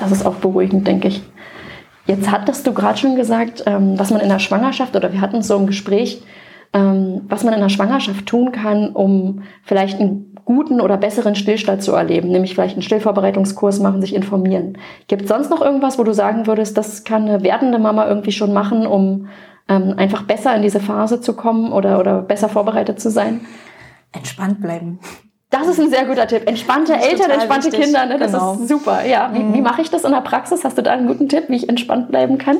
[0.00, 1.22] Das ist auch beruhigend, denke ich.
[2.06, 5.42] Jetzt hattest du gerade schon gesagt, ähm, was man in der Schwangerschaft, oder wir hatten
[5.42, 6.22] so im Gespräch,
[6.72, 11.82] ähm, was man in der Schwangerschaft tun kann, um vielleicht ein guten oder besseren Stillstand
[11.82, 14.78] zu erleben, nämlich vielleicht einen Stillvorbereitungskurs machen, sich informieren.
[15.06, 18.32] Gibt es sonst noch irgendwas, wo du sagen würdest, das kann eine werdende Mama irgendwie
[18.32, 19.28] schon machen, um
[19.68, 23.42] ähm, einfach besser in diese Phase zu kommen oder, oder besser vorbereitet zu sein?
[24.12, 24.98] Entspannt bleiben.
[25.60, 26.48] Das ist ein sehr guter Tipp.
[26.48, 27.84] Entspannte Eltern, entspannte wichtig.
[27.84, 28.18] Kinder, ne?
[28.18, 28.54] das genau.
[28.54, 29.04] ist super.
[29.04, 29.54] Ja, wie, mhm.
[29.54, 30.64] wie mache ich das in der Praxis?
[30.64, 32.58] Hast du da einen guten Tipp, wie ich entspannt bleiben kann?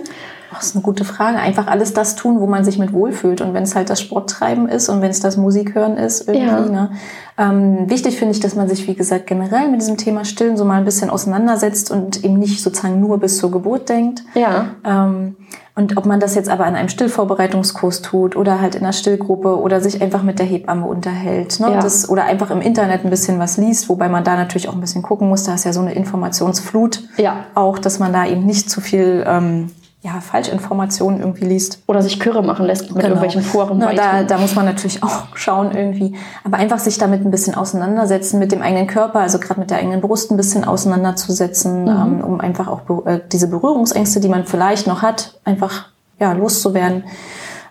[0.53, 1.39] Das ist eine gute Frage.
[1.39, 3.41] Einfach alles das tun, wo man sich mit wohlfühlt.
[3.41, 6.47] Und wenn es halt das Sporttreiben ist und wenn es das Musikhören ist, irgendwie.
[6.47, 6.61] Ja.
[6.61, 6.91] Ne?
[7.39, 10.65] Ähm, wichtig finde ich, dass man sich, wie gesagt, generell mit diesem Thema Stillen so
[10.65, 14.25] mal ein bisschen auseinandersetzt und eben nicht sozusagen nur bis zur Geburt denkt.
[14.35, 14.67] Ja.
[14.85, 15.37] Ähm,
[15.81, 19.59] und ob man das jetzt aber an einem Stillvorbereitungskurs tut oder halt in einer Stillgruppe
[19.59, 21.59] oder sich einfach mit der Hebamme unterhält.
[21.59, 21.73] Ne?
[21.73, 21.81] Ja.
[21.81, 24.81] Das, oder einfach im Internet ein bisschen was liest, wobei man da natürlich auch ein
[24.81, 25.45] bisschen gucken muss.
[25.45, 27.47] Da ist ja so eine Informationsflut ja.
[27.55, 29.71] auch, dass man da eben nicht zu viel ähm,
[30.03, 31.83] ja, Falschinformationen irgendwie liest.
[31.87, 33.09] Oder sich Kürre machen lässt mit genau.
[33.09, 33.79] irgendwelchen Foren.
[33.79, 36.17] Na, da, da muss man natürlich auch schauen irgendwie.
[36.43, 39.79] Aber einfach sich damit ein bisschen auseinandersetzen, mit dem eigenen Körper, also gerade mit der
[39.79, 41.89] eigenen Brust ein bisschen auseinanderzusetzen, mhm.
[41.89, 47.05] ähm, um einfach auch äh, diese Berührungsängste, die man vielleicht noch hat, einfach ja, loszuwerden.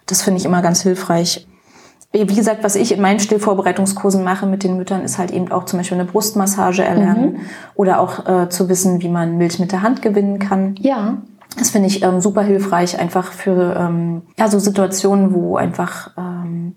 [0.06, 1.48] Das finde ich immer ganz hilfreich.
[2.12, 5.66] Wie gesagt, was ich in meinen Stillvorbereitungskursen mache mit den Müttern, ist halt eben auch
[5.66, 7.40] zum Beispiel eine Brustmassage erlernen mhm.
[7.76, 10.76] oder auch äh, zu wissen, wie man Milch mit der Hand gewinnen kann.
[10.80, 11.20] Ja.
[11.58, 16.76] Das finde ich ähm, super hilfreich, einfach für ähm, ja, so Situationen, wo einfach ähm,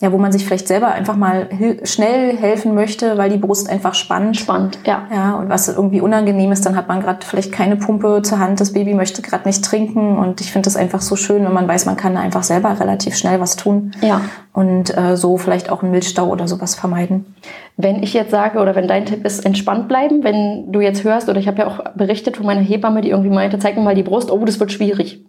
[0.00, 1.48] ja, wo man sich vielleicht selber einfach mal
[1.84, 4.38] schnell helfen möchte, weil die Brust einfach spannt.
[4.38, 5.06] Spannt, ja.
[5.14, 8.60] Ja, und was irgendwie unangenehm ist, dann hat man gerade vielleicht keine Pumpe zur Hand,
[8.60, 11.68] das Baby möchte gerade nicht trinken und ich finde das einfach so schön, wenn man
[11.68, 13.92] weiß, man kann einfach selber relativ schnell was tun.
[14.00, 14.22] Ja.
[14.54, 17.34] Und äh, so vielleicht auch einen Milchstau oder sowas vermeiden.
[17.82, 21.28] Wenn ich jetzt sage oder wenn dein Tipp ist, entspannt bleiben, wenn du jetzt hörst
[21.28, 23.94] oder ich habe ja auch berichtet von meiner Hebamme, die irgendwie meinte, zeig mir mal
[23.94, 25.24] die Brust, oh, das wird schwierig.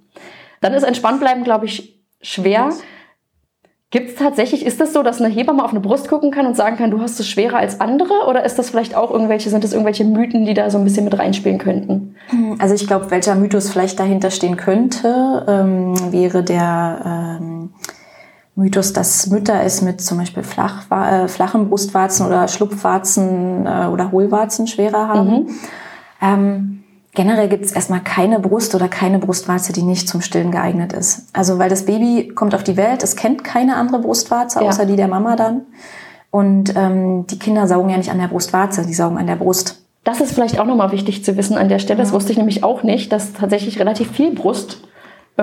[0.61, 2.67] Dann ist entspannt bleiben, glaube ich, schwer.
[2.67, 2.83] Was?
[3.91, 6.55] Gibt es tatsächlich, ist das so, dass eine Hebamme auf eine Brust gucken kann und
[6.55, 8.25] sagen kann, du hast es schwerer als andere?
[8.29, 11.03] Oder ist das vielleicht auch irgendwelche, sind das irgendwelche Mythen, die da so ein bisschen
[11.03, 12.15] mit reinspielen könnten?
[12.59, 17.73] Also ich glaube, welcher Mythos vielleicht dahinter stehen könnte, ähm, wäre der ähm,
[18.55, 24.11] Mythos, dass Mütter es mit zum Beispiel flach, äh, flachen Brustwarzen oder Schlupfwarzen äh, oder
[24.11, 25.29] Hohlwarzen schwerer haben.
[25.29, 25.47] Mhm.
[26.21, 26.81] Ähm,
[27.13, 31.27] Generell gibt es erstmal keine Brust oder keine Brustwarze, die nicht zum Stillen geeignet ist.
[31.33, 34.87] Also weil das Baby kommt auf die Welt, es kennt keine andere Brustwarze, außer ja.
[34.87, 35.63] die der Mama dann.
[36.29, 39.83] Und ähm, die Kinder saugen ja nicht an der Brustwarze, die saugen an der Brust.
[40.05, 41.99] Das ist vielleicht auch nochmal wichtig zu wissen an der Stelle.
[41.99, 44.87] Das wusste ich nämlich auch nicht, dass tatsächlich relativ viel Brust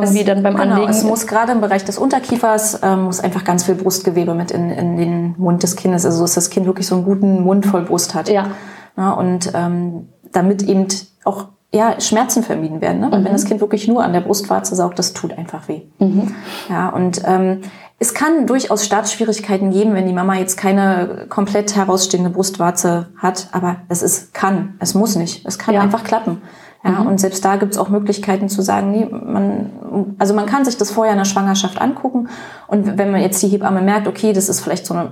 [0.02, 0.90] irgendwie es, dann beim genau, Anlegen.
[0.90, 4.70] Es muss gerade im Bereich des Unterkiefers ähm, muss einfach ganz viel Brustgewebe mit in,
[4.70, 7.82] in den Mund des Kindes, also dass das Kind wirklich so einen guten Mund voll
[7.82, 8.28] Brust hat.
[8.28, 8.48] Ja.
[8.96, 10.88] ja und ähm, damit eben
[11.24, 13.00] auch ja, Schmerzen vermieden werden.
[13.00, 13.12] Ne?
[13.12, 13.24] Weil mhm.
[13.26, 15.82] wenn das Kind wirklich nur an der Brustwarze saugt, das tut einfach weh.
[15.98, 16.34] Mhm.
[16.68, 17.60] Ja, und ähm,
[17.98, 23.76] es kann durchaus Startschwierigkeiten geben, wenn die Mama jetzt keine komplett herausstehende Brustwarze hat, aber
[23.88, 25.44] es ist kann, es muss nicht.
[25.46, 25.80] Es kann ja.
[25.80, 26.40] einfach klappen.
[26.84, 27.08] Ja, mhm.
[27.08, 30.76] Und selbst da gibt es auch Möglichkeiten zu sagen, nee, man, also man kann sich
[30.76, 32.28] das vorher in der Schwangerschaft angucken.
[32.68, 35.10] Und wenn man jetzt die Hebamme merkt, okay, das ist vielleicht so eine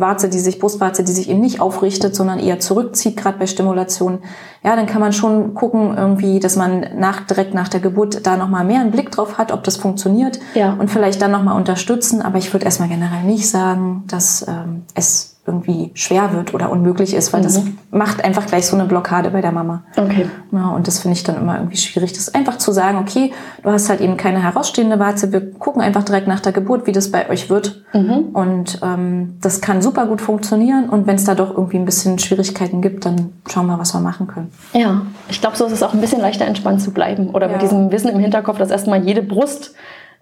[0.00, 4.18] Warze, die sich, Brustwarze, die sich eben nicht aufrichtet, sondern eher zurückzieht, gerade bei Stimulation,
[4.64, 8.36] ja, dann kann man schon gucken, irgendwie, dass man nach, direkt nach der Geburt da
[8.36, 10.72] nochmal mehr einen Blick drauf hat, ob das funktioniert ja.
[10.72, 12.22] und vielleicht dann nochmal unterstützen.
[12.22, 17.12] Aber ich würde erstmal generell nicht sagen, dass ähm, es irgendwie schwer wird oder unmöglich
[17.12, 17.44] ist, weil mhm.
[17.44, 19.82] das macht einfach gleich so eine Blockade bei der Mama.
[19.96, 20.26] Okay.
[20.52, 22.14] Ja, und das finde ich dann immer irgendwie schwierig.
[22.14, 26.02] Das einfach zu sagen, okay, du hast halt eben keine herausstehende Warze, wir gucken einfach
[26.02, 27.84] direkt nach der Geburt, wie das bei euch wird.
[27.92, 28.30] Mhm.
[28.32, 30.88] Und ähm, das kann super gut funktionieren.
[30.88, 34.00] Und wenn es da doch irgendwie ein bisschen Schwierigkeiten gibt, dann schauen wir, was wir
[34.00, 34.50] machen können.
[34.72, 37.30] Ja, ich glaube, so ist es auch ein bisschen leichter entspannt zu bleiben.
[37.30, 37.52] Oder ja.
[37.52, 39.74] mit diesem Wissen im Hinterkopf, dass erstmal jede Brust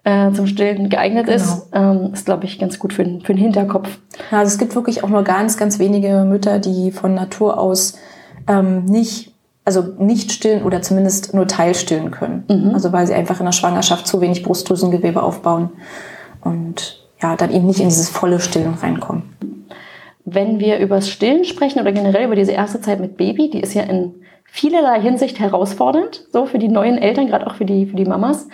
[0.03, 1.37] äh, zum Stillen geeignet genau.
[1.37, 3.87] ist, ähm, ist, glaube ich, ganz gut für, für den Hinterkopf.
[4.31, 7.97] Ja, also es gibt wirklich auch nur ganz, ganz wenige Mütter, die von Natur aus
[8.47, 12.43] ähm, nicht, also nicht stillen oder zumindest nur teilstillen können.
[12.49, 12.71] Mhm.
[12.73, 15.69] Also weil sie einfach in der Schwangerschaft zu wenig Brustdrüsengewebe aufbauen
[16.41, 19.23] und ja, dann eben nicht in dieses volle Stillen reinkommen.
[20.25, 23.61] Wenn wir über das Stillen sprechen oder generell über diese erste Zeit mit Baby, die
[23.61, 27.85] ist ja in vielerlei Hinsicht herausfordernd, so für die neuen Eltern, gerade auch für die,
[27.85, 28.47] für die Mamas.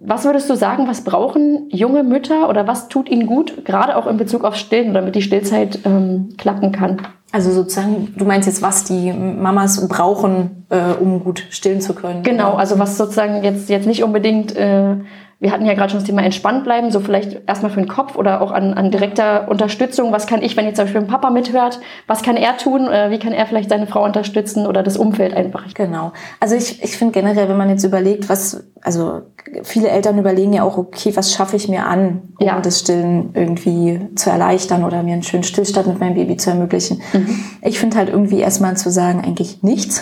[0.00, 4.06] Was würdest du sagen, was brauchen junge Mütter oder was tut ihnen gut, gerade auch
[4.06, 7.02] in Bezug auf Stillen, damit die Stillzeit ähm, klappen kann?
[7.32, 12.22] Also sozusagen, du meinst jetzt, was die Mamas brauchen, äh, um gut stillen zu können?
[12.22, 14.96] Genau, also was sozusagen jetzt, jetzt nicht unbedingt äh,
[15.38, 18.16] wir hatten ja gerade schon das Thema entspannt bleiben, so vielleicht erstmal für den Kopf
[18.16, 20.10] oder auch an, an direkter Unterstützung.
[20.10, 22.88] Was kann ich, wenn jetzt zum Beispiel ein Papa mithört, was kann er tun?
[22.88, 25.74] Äh, wie kann er vielleicht seine Frau unterstützen oder das Umfeld einfach?
[25.74, 26.12] Genau.
[26.40, 29.22] Also ich, ich finde generell, wenn man jetzt überlegt, was, also
[29.62, 32.58] viele Eltern überlegen ja auch, okay, was schaffe ich mir an, um ja.
[32.60, 37.02] das Stillen irgendwie zu erleichtern oder mir einen schönen Stillstand mit meinem Baby zu ermöglichen.
[37.12, 37.44] Mhm.
[37.60, 40.00] Ich finde halt irgendwie erstmal zu sagen, eigentlich nichts.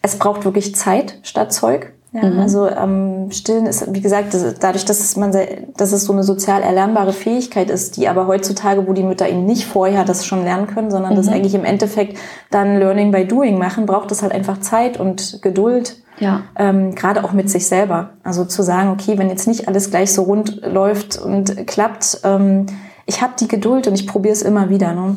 [0.00, 1.92] Es braucht wirklich Zeit statt Zeug.
[2.14, 2.38] Ja, mhm.
[2.38, 5.32] also ähm, Stillen ist, wie gesagt, das, dadurch, dass es, man,
[5.76, 9.44] dass es so eine sozial erlernbare Fähigkeit ist, die aber heutzutage, wo die Mütter eben
[9.44, 11.16] nicht vorher das schon lernen können, sondern mhm.
[11.16, 12.16] das eigentlich im Endeffekt
[12.52, 15.96] dann Learning by Doing machen, braucht es halt einfach Zeit und Geduld.
[16.20, 16.42] Ja.
[16.54, 18.10] Ähm, Gerade auch mit sich selber.
[18.22, 22.66] Also zu sagen, okay, wenn jetzt nicht alles gleich so rund läuft und klappt, ähm,
[23.06, 24.94] ich habe die Geduld und ich probiere es immer wieder.
[24.94, 25.16] Ne?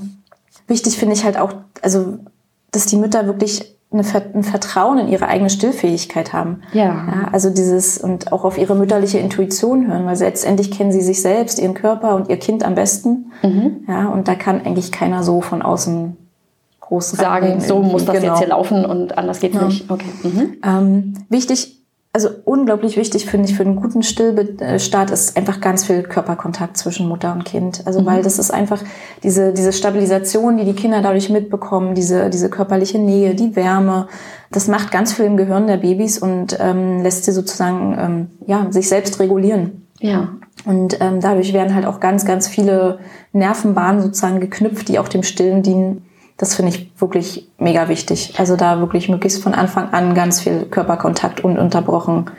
[0.67, 2.17] Wichtig finde ich halt auch, also
[2.71, 6.61] dass die Mütter wirklich eine, ein Vertrauen in ihre eigene Stillfähigkeit haben.
[6.73, 6.83] Ja.
[6.83, 7.29] ja.
[7.31, 11.59] Also dieses und auch auf ihre mütterliche Intuition hören, weil letztendlich kennen sie sich selbst,
[11.59, 13.31] ihren Körper und ihr Kind am besten.
[13.43, 13.85] Mhm.
[13.87, 16.17] Ja, und da kann eigentlich keiner so von außen
[16.81, 18.33] groß sagen, so muss das genau.
[18.33, 19.65] jetzt hier laufen und anders geht's ja.
[19.65, 19.89] nicht.
[19.89, 20.09] Okay.
[20.23, 20.57] Mhm.
[20.63, 21.76] Ähm, wichtig
[22.13, 27.07] also unglaublich wichtig finde ich für einen guten Stillstart ist einfach ganz viel Körperkontakt zwischen
[27.07, 27.85] Mutter und Kind.
[27.85, 28.05] Also mhm.
[28.07, 28.81] weil das ist einfach
[29.21, 34.07] diese, diese Stabilisation, die die Kinder dadurch mitbekommen, diese, diese körperliche Nähe, die Wärme.
[34.51, 38.71] Das macht ganz viel im Gehirn der Babys und ähm, lässt sie sozusagen ähm, ja,
[38.71, 39.87] sich selbst regulieren.
[39.99, 40.29] Ja.
[40.65, 42.99] Und ähm, dadurch werden halt auch ganz, ganz viele
[43.31, 46.06] Nervenbahnen sozusagen geknüpft, die auch dem Stillen dienen.
[46.37, 48.35] Das finde ich wirklich mega wichtig.
[48.37, 52.29] Also da wirklich möglichst von Anfang an ganz viel Körperkontakt ununterbrochen,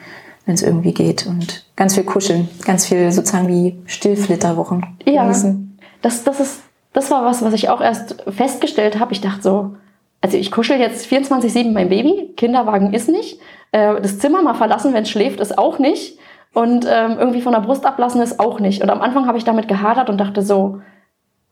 [0.47, 1.27] wenn es irgendwie geht.
[1.27, 5.79] Und ganz viel kuscheln, ganz viel sozusagen wie Stillflitterwochen ja, genießen.
[6.01, 6.61] Das, das, ist,
[6.93, 9.13] das war was, was ich auch erst festgestellt habe.
[9.13, 9.75] Ich dachte so,
[10.21, 13.41] also ich kuschel jetzt 24-7 mein Baby, Kinderwagen ist nicht.
[13.73, 16.19] Äh, das Zimmer mal verlassen, wenn es schläft, ist auch nicht.
[16.55, 18.83] Und ähm, irgendwie von der Brust ablassen ist auch nicht.
[18.83, 20.81] Und am Anfang habe ich damit gehadert und dachte so,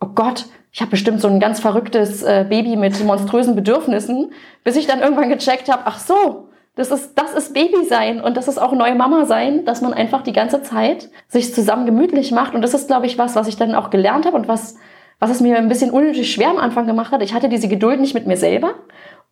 [0.07, 4.77] oh Gott, ich habe bestimmt so ein ganz verrücktes äh, Baby mit monströsen Bedürfnissen, bis
[4.77, 8.49] ich dann irgendwann gecheckt habe, ach so, das ist, das ist Baby sein und das
[8.49, 12.55] ist auch neue Mama sein, dass man einfach die ganze Zeit sich zusammen gemütlich macht.
[12.55, 14.77] Und das ist, glaube ich, was, was ich dann auch gelernt habe und was,
[15.19, 17.23] was es mir ein bisschen unnötig schwer am Anfang gemacht hat.
[17.23, 18.75] Ich hatte diese Geduld nicht mit mir selber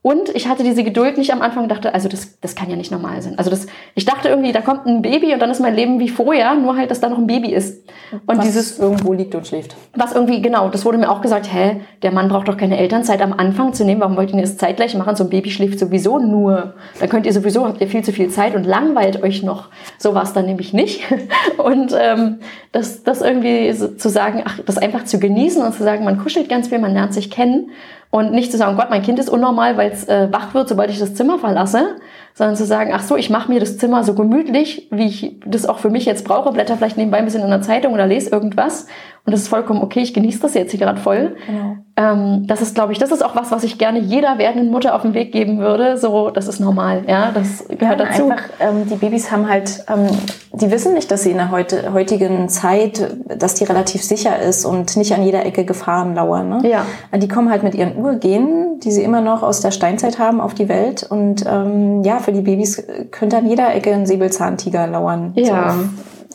[0.07, 2.93] und ich hatte diese Geduld nicht am Anfang, dachte, also das, das kann ja nicht
[2.93, 3.39] normal sein.
[3.39, 6.11] Also das, ich dachte irgendwie, da kommt ein Baby und dann ist mein Leben wie
[6.11, 7.89] vorher, nur halt, dass da noch ein Baby ist.
[8.27, 9.75] Und was dieses irgendwo liegt und schläft.
[9.95, 13.23] Was irgendwie, genau, das wurde mir auch gesagt, hä, der Mann braucht doch keine Elternzeit
[13.23, 15.17] am Anfang zu nehmen, warum wollt ihr das zeitgleich machen?
[15.17, 16.75] So ein Baby schläft sowieso nur.
[17.01, 19.71] Dann könnt ihr sowieso, habt ihr viel zu viel Zeit und langweilt euch noch.
[19.97, 21.01] So war es dann nämlich nicht.
[21.57, 22.41] Und ähm,
[22.73, 26.19] das, das irgendwie so zu sagen, ach, das einfach zu genießen und zu sagen, man
[26.19, 27.71] kuschelt ganz viel, man lernt sich kennen
[28.11, 30.91] und nicht zu sagen, Gott, mein Kind ist unnormal, weil es äh, wach wird, sobald
[30.91, 31.97] ich das Zimmer verlasse,
[32.35, 35.67] sondern zu sagen, ach so, ich mache mir das Zimmer so gemütlich, wie ich das
[35.67, 38.31] auch für mich jetzt brauche, blätter vielleicht nebenbei ein bisschen in der Zeitung oder lese
[38.31, 38.87] irgendwas
[39.27, 41.35] und das ist vollkommen okay, ich genieße das jetzt hier gerade voll.
[41.47, 41.77] Genau.
[41.97, 44.95] Ähm, das ist, glaube ich, das ist auch was, was ich gerne jeder werdenden Mutter
[44.95, 45.97] auf den Weg geben würde.
[45.97, 48.31] So, das ist normal, ja, das gehört ja, dazu.
[48.31, 50.09] Einfach, ähm, die Babys haben halt, ähm,
[50.53, 54.67] die wissen nicht, dass sie in der heute, heutigen Zeit, dass die relativ sicher ist
[54.67, 56.49] und nicht an jeder Ecke Gefahren lauern.
[56.51, 56.69] Ne?
[56.69, 56.85] Ja.
[57.17, 60.53] Die kommen halt mit ihren Urgenen, die sie immer noch aus der Steinzeit haben, auf
[60.53, 65.33] die Welt und ähm, ja, für die Babys könnte an jeder Ecke ein Säbelzahntiger lauern.
[65.35, 65.73] Ja.
[65.73, 65.89] So,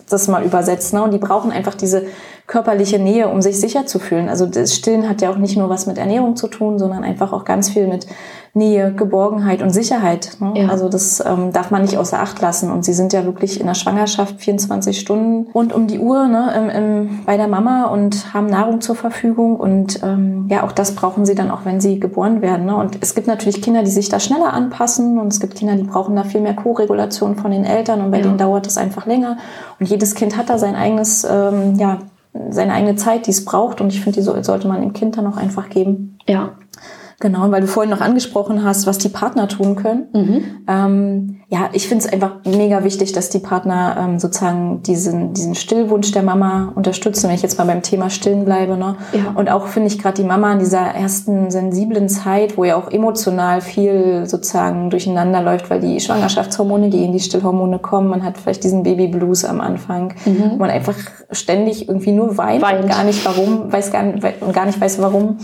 [0.10, 0.94] das mal übersetzt.
[0.94, 1.04] Ne?
[1.04, 2.04] Und die brauchen einfach diese
[2.50, 4.28] körperliche Nähe, um sich sicher zu fühlen.
[4.28, 7.32] Also das Stillen hat ja auch nicht nur was mit Ernährung zu tun, sondern einfach
[7.32, 8.08] auch ganz viel mit
[8.56, 10.32] Nähe, Geborgenheit und Sicherheit.
[10.40, 10.54] Ne?
[10.56, 10.70] Ja.
[10.70, 12.72] Also das ähm, darf man nicht außer Acht lassen.
[12.72, 16.52] Und sie sind ja wirklich in der Schwangerschaft 24 Stunden rund um die Uhr ne,
[16.58, 19.56] im, im, bei der Mama und haben Nahrung zur Verfügung.
[19.56, 22.66] Und ähm, ja, auch das brauchen sie dann auch, wenn sie geboren werden.
[22.66, 22.76] Ne?
[22.76, 25.84] Und es gibt natürlich Kinder, die sich da schneller anpassen und es gibt Kinder, die
[25.84, 28.24] brauchen da viel mehr Co-Regulation von den Eltern und bei ja.
[28.24, 29.38] denen dauert es einfach länger.
[29.80, 32.00] Und jedes Kind hat da sein eigenes ähm, ja,
[32.50, 33.82] seine eigene Zeit, die es braucht.
[33.82, 36.18] Und ich finde, die sollte man dem Kind dann auch einfach geben.
[36.28, 36.54] Ja.
[37.22, 40.08] Genau, weil du vorhin noch angesprochen hast, was die Partner tun können.
[40.14, 40.44] Mhm.
[40.70, 45.54] Ähm, ja, ich finde es einfach mega wichtig, dass die Partner ähm, sozusagen diesen, diesen
[45.56, 48.78] Stillwunsch der Mama unterstützen, wenn ich jetzt mal beim Thema Stillen bleibe.
[48.78, 48.96] Ne?
[49.12, 49.34] Ja.
[49.36, 52.90] Und auch finde ich gerade die Mama in dieser ersten sensiblen Zeit, wo ja auch
[52.90, 58.64] emotional viel sozusagen durcheinander läuft, weil die Schwangerschaftshormone gehen, die Stillhormone kommen, man hat vielleicht
[58.64, 60.52] diesen Babyblues am Anfang, mhm.
[60.52, 60.96] wo man einfach
[61.32, 62.84] ständig irgendwie nur weint, weint.
[62.84, 65.40] und gar nicht warum, weiß gar nicht, und gar nicht weiß warum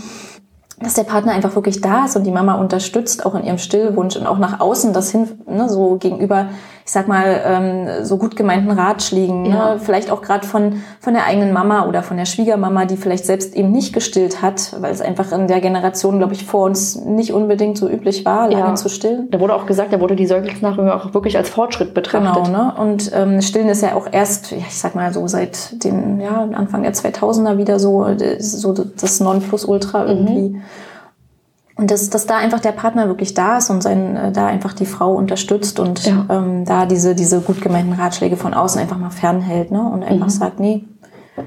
[0.78, 4.16] dass der Partner einfach wirklich da ist und die Mama unterstützt, auch in ihrem Stillwunsch
[4.16, 6.48] und auch nach außen das hin, ne, so gegenüber,
[6.86, 9.48] ich sag mal, ähm, so gut gemeinten Ratschlägen, ne?
[9.48, 9.74] ja.
[9.74, 13.26] ne, vielleicht auch gerade von, von der eigenen Mama oder von der Schwiegermama, die vielleicht
[13.26, 16.94] selbst eben nicht gestillt hat, weil es einfach in der Generation, glaube ich, vor uns
[16.94, 18.74] nicht unbedingt so üblich war, lange ja.
[18.76, 19.28] zu stillen.
[19.32, 22.44] Da wurde auch gesagt, da wurde die Säuglingsnachhilfe auch wirklich als Fortschritt betrachtet.
[22.44, 22.74] Genau, ne?
[22.78, 26.48] und ähm, Stillen ist ja auch erst, ja, ich sag mal so seit den ja,
[26.52, 28.06] Anfang der 2000er wieder so,
[28.38, 30.08] so das Nonplusultra mhm.
[30.08, 30.48] irgendwie.
[30.50, 30.62] Mhm.
[31.76, 34.72] Und dass, dass da einfach der Partner wirklich da ist und sein, äh, da einfach
[34.72, 36.24] die Frau unterstützt und ja.
[36.30, 39.82] ähm, da diese, diese gut gemeinten Ratschläge von außen einfach mal fernhält ne?
[39.82, 40.30] und einfach mhm.
[40.30, 40.84] sagt, nee,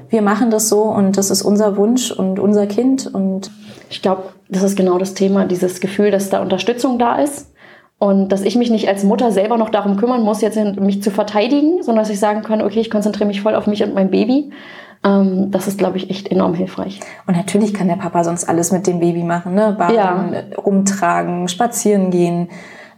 [0.08, 3.12] wir machen das so und das ist unser Wunsch und unser Kind.
[3.12, 3.50] Und
[3.88, 7.52] ich glaube, das ist genau das Thema, dieses Gefühl, dass da Unterstützung da ist
[7.98, 11.10] und dass ich mich nicht als Mutter selber noch darum kümmern muss, jetzt mich zu
[11.10, 14.10] verteidigen, sondern dass ich sagen kann, okay, ich konzentriere mich voll auf mich und mein
[14.10, 14.52] Baby
[15.02, 17.00] ähm, das ist, glaube ich, echt enorm hilfreich.
[17.26, 19.74] Und natürlich kann der Papa sonst alles mit dem Baby machen, ne?
[19.78, 19.96] Baden,
[20.34, 20.42] ja.
[20.58, 22.48] rumtragen, spazieren gehen.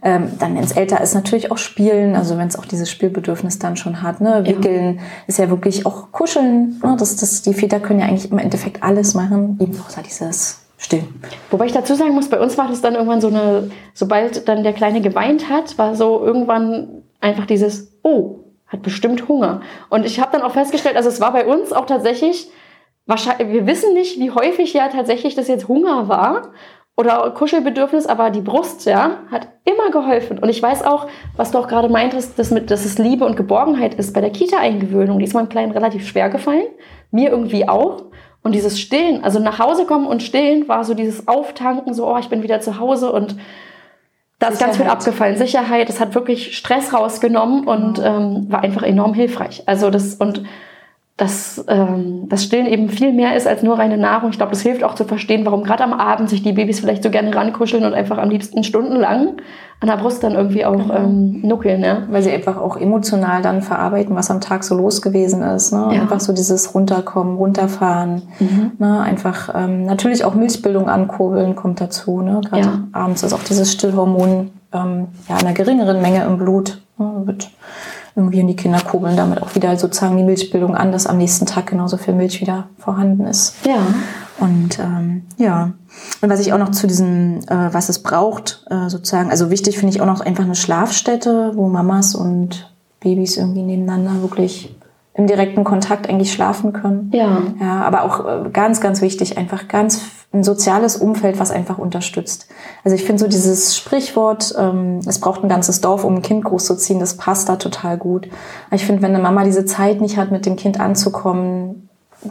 [0.05, 2.15] Ähm, dann, wenn es älter ist, natürlich auch spielen.
[2.15, 4.19] Also wenn es auch dieses Spielbedürfnis dann schon hat.
[4.19, 4.43] Ne?
[4.45, 5.01] Wickeln ja.
[5.27, 6.81] ist ja wirklich auch kuscheln.
[6.83, 6.97] Ne?
[6.99, 9.57] Das, das, die Väter können ja eigentlich im Endeffekt alles machen.
[9.61, 11.07] Eben außer dieses Stillen.
[11.51, 14.63] Wobei ich dazu sagen muss, bei uns war das dann irgendwann so eine, sobald dann
[14.63, 18.42] der Kleine geweint hat, war so irgendwann einfach dieses, oh,
[18.73, 19.61] hat bestimmt Hunger.
[19.89, 22.49] Und ich habe dann auch festgestellt, also es war bei uns auch tatsächlich,
[23.05, 26.51] wahrscheinlich, wir wissen nicht, wie häufig ja tatsächlich das jetzt Hunger war
[26.97, 30.39] oder Kuschelbedürfnis, aber die Brust, ja, hat immer geholfen.
[30.39, 33.35] Und ich weiß auch, was du auch gerade meintest, dass, mit, dass es Liebe und
[33.35, 35.19] Geborgenheit ist bei der Kita-Eingewöhnung.
[35.19, 36.65] Die ist meinem Kleinen relativ schwer gefallen.
[37.11, 38.03] Mir irgendwie auch.
[38.43, 42.17] Und dieses Stillen, also nach Hause kommen und stillen, war so dieses Auftanken, so, oh,
[42.19, 43.37] ich bin wieder zu Hause und
[44.43, 45.37] da ist ganz viel abgefallen.
[45.37, 48.05] Sicherheit, das hat wirklich Stress rausgenommen und mhm.
[48.05, 49.63] ähm, war einfach enorm hilfreich.
[49.67, 50.43] Also das und
[51.17, 54.31] dass ähm, das Stillen eben viel mehr ist als nur reine Nahrung.
[54.31, 57.03] Ich glaube, das hilft auch zu verstehen, warum gerade am Abend sich die Babys vielleicht
[57.03, 59.37] so gerne rankuscheln und einfach am liebsten stundenlang
[59.79, 60.95] an der Brust dann irgendwie auch genau.
[60.95, 61.83] ähm, nuckeln.
[61.83, 62.03] Ja?
[62.09, 65.71] Weil sie einfach auch emotional dann verarbeiten, was am Tag so los gewesen ist.
[65.71, 65.89] Ne?
[65.91, 66.01] Ja.
[66.01, 68.23] Einfach so dieses Runterkommen, runterfahren.
[68.39, 68.71] Mhm.
[68.79, 69.01] Ne?
[69.01, 72.21] Einfach ähm, natürlich auch Milchbildung ankurbeln kommt dazu.
[72.21, 72.41] Ne?
[72.49, 72.87] Gerade ja.
[72.91, 76.81] abends ist auch dieses Stillhormon ähm, ja, in einer geringeren Menge im Blut.
[76.97, 77.23] Ne?
[77.25, 77.51] Wird
[78.15, 81.45] irgendwie und die Kinder kurbeln damit auch wieder sozusagen die Milchbildung an, dass am nächsten
[81.45, 83.55] Tag genauso viel Milch wieder vorhanden ist.
[83.65, 83.79] Ja.
[84.39, 85.73] Und ähm, ja,
[86.21, 89.77] und was ich auch noch zu diesem, äh, was es braucht, äh, sozusagen, also wichtig
[89.77, 94.75] finde ich auch noch einfach eine Schlafstätte, wo Mamas und Babys irgendwie nebeneinander wirklich
[95.15, 97.11] im direkten Kontakt eigentlich schlafen können.
[97.13, 97.43] Ja.
[97.61, 100.01] Ja, aber auch äh, ganz, ganz wichtig, einfach ganz
[100.33, 102.47] ein soziales Umfeld, was einfach unterstützt.
[102.83, 106.43] Also ich finde so dieses Sprichwort, ähm, es braucht ein ganzes Dorf, um ein Kind
[106.43, 108.27] großzuziehen, das passt da total gut.
[108.71, 111.89] Ich finde, wenn eine Mama diese Zeit nicht hat, mit dem Kind anzukommen,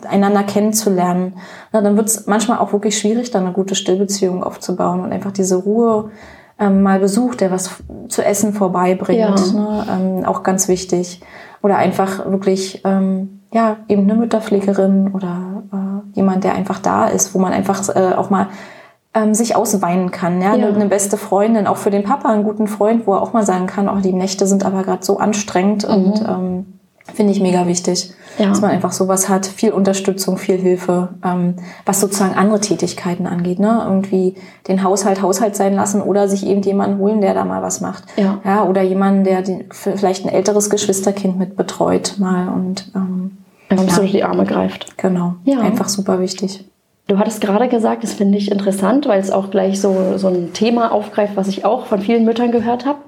[0.08, 1.34] einander kennenzulernen,
[1.70, 5.32] na, dann wird es manchmal auch wirklich schwierig, da eine gute Stillbeziehung aufzubauen und einfach
[5.32, 6.10] diese Ruhe
[6.58, 7.70] ähm, mal besucht, der was
[8.08, 9.52] zu essen vorbeibringt, ja.
[9.52, 11.20] ne, ähm, auch ganz wichtig.
[11.62, 17.34] Oder einfach wirklich, ähm, ja, eben eine Mütterpflegerin oder äh, jemand, der einfach da ist,
[17.34, 18.48] wo man einfach äh, auch mal
[19.14, 20.40] ähm, sich ausweinen kann.
[20.40, 20.54] Ja?
[20.54, 20.68] ja?
[20.68, 23.66] Eine beste Freundin, auch für den Papa einen guten Freund, wo er auch mal sagen
[23.66, 25.94] kann, oh, die Nächte sind aber gerade so anstrengend mhm.
[25.94, 26.66] und ähm,
[27.14, 28.48] finde ich mega wichtig, ja.
[28.48, 33.58] dass man einfach sowas hat, viel Unterstützung, viel Hilfe, ähm, was sozusagen andere Tätigkeiten angeht,
[33.58, 33.82] ne?
[33.84, 34.34] Irgendwie
[34.68, 38.04] den Haushalt Haushalt sein lassen oder sich eben jemanden holen, der da mal was macht,
[38.16, 43.38] ja, ja oder jemanden, der die, vielleicht ein älteres Geschwisterkind mit betreut mal und ähm,
[43.68, 43.94] einfach ja.
[43.94, 44.96] so die Arme greift.
[44.98, 45.60] Genau, ja.
[45.60, 46.64] einfach super wichtig.
[47.08, 50.52] Du hattest gerade gesagt, das finde ich interessant, weil es auch gleich so, so ein
[50.52, 53.00] Thema aufgreift, was ich auch von vielen Müttern gehört habe.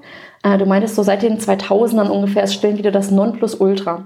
[0.45, 4.05] Äh, du meintest, so seit den 2000ern ungefähr ist Stillen wieder das Nonplusultra.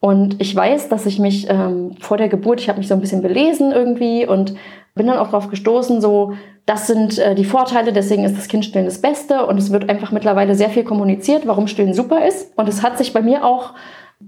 [0.00, 3.00] Und ich weiß, dass ich mich ähm, vor der Geburt, ich habe mich so ein
[3.00, 4.54] bisschen belesen irgendwie und
[4.94, 6.34] bin dann auch darauf gestoßen, so,
[6.66, 10.10] das sind äh, die Vorteile, deswegen ist das Kindstillen das Beste und es wird einfach
[10.10, 12.52] mittlerweile sehr viel kommuniziert, warum Stillen super ist.
[12.56, 13.74] Und es hat sich bei mir auch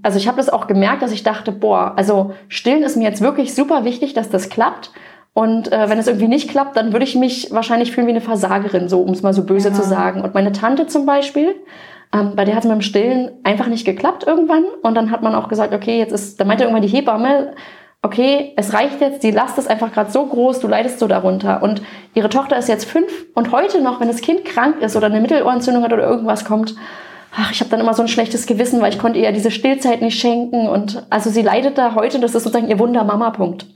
[0.02, 3.20] also ich habe das auch gemerkt, dass ich dachte, boah, also stillen ist mir jetzt
[3.20, 4.92] wirklich super wichtig, dass das klappt.
[5.32, 8.20] Und äh, wenn es irgendwie nicht klappt, dann würde ich mich wahrscheinlich fühlen wie eine
[8.20, 9.74] Versagerin, so um es mal so böse ja.
[9.74, 10.22] zu sagen.
[10.22, 11.54] Und meine Tante zum Beispiel,
[12.12, 14.64] ähm, bei der hat es mit dem Stillen einfach nicht geklappt irgendwann.
[14.82, 17.52] Und dann hat man auch gesagt, okay, jetzt ist, da meinte irgendwann die Hebamme,
[18.02, 21.62] okay, es reicht jetzt, die Last ist einfach gerade so groß, du leidest so darunter.
[21.62, 21.82] Und
[22.14, 25.20] ihre Tochter ist jetzt fünf und heute noch, wenn das Kind krank ist oder eine
[25.20, 26.74] Mittelohrentzündung hat oder irgendwas kommt,
[27.34, 30.02] ach, ich habe dann immer so ein schlechtes Gewissen, weil ich konnte ihr diese Stillzeit
[30.02, 30.68] nicht schenken.
[30.68, 33.66] Und also sie leidet da heute, das ist sozusagen ihr Wunder-Mama-Punkt.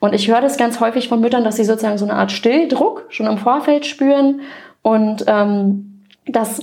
[0.00, 3.06] Und ich höre das ganz häufig von Müttern, dass sie sozusagen so eine Art Stilldruck
[3.08, 4.40] schon im Vorfeld spüren
[4.82, 6.60] und ähm, dass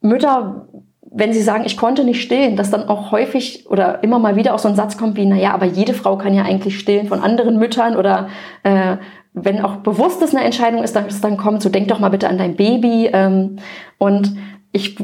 [0.00, 0.66] Mütter
[1.14, 4.54] wenn sie sagen, ich konnte nicht stillen, dass dann auch häufig oder immer mal wieder
[4.54, 7.20] auch so ein Satz kommt wie, naja, aber jede Frau kann ja eigentlich stillen von
[7.20, 8.28] anderen Müttern oder
[8.62, 8.96] äh,
[9.34, 12.28] wenn auch bewusst es eine Entscheidung ist, dass dann kommt, so denk doch mal bitte
[12.28, 13.10] an dein Baby.
[13.12, 13.56] Ähm,
[13.98, 14.34] und
[14.72, 14.96] ich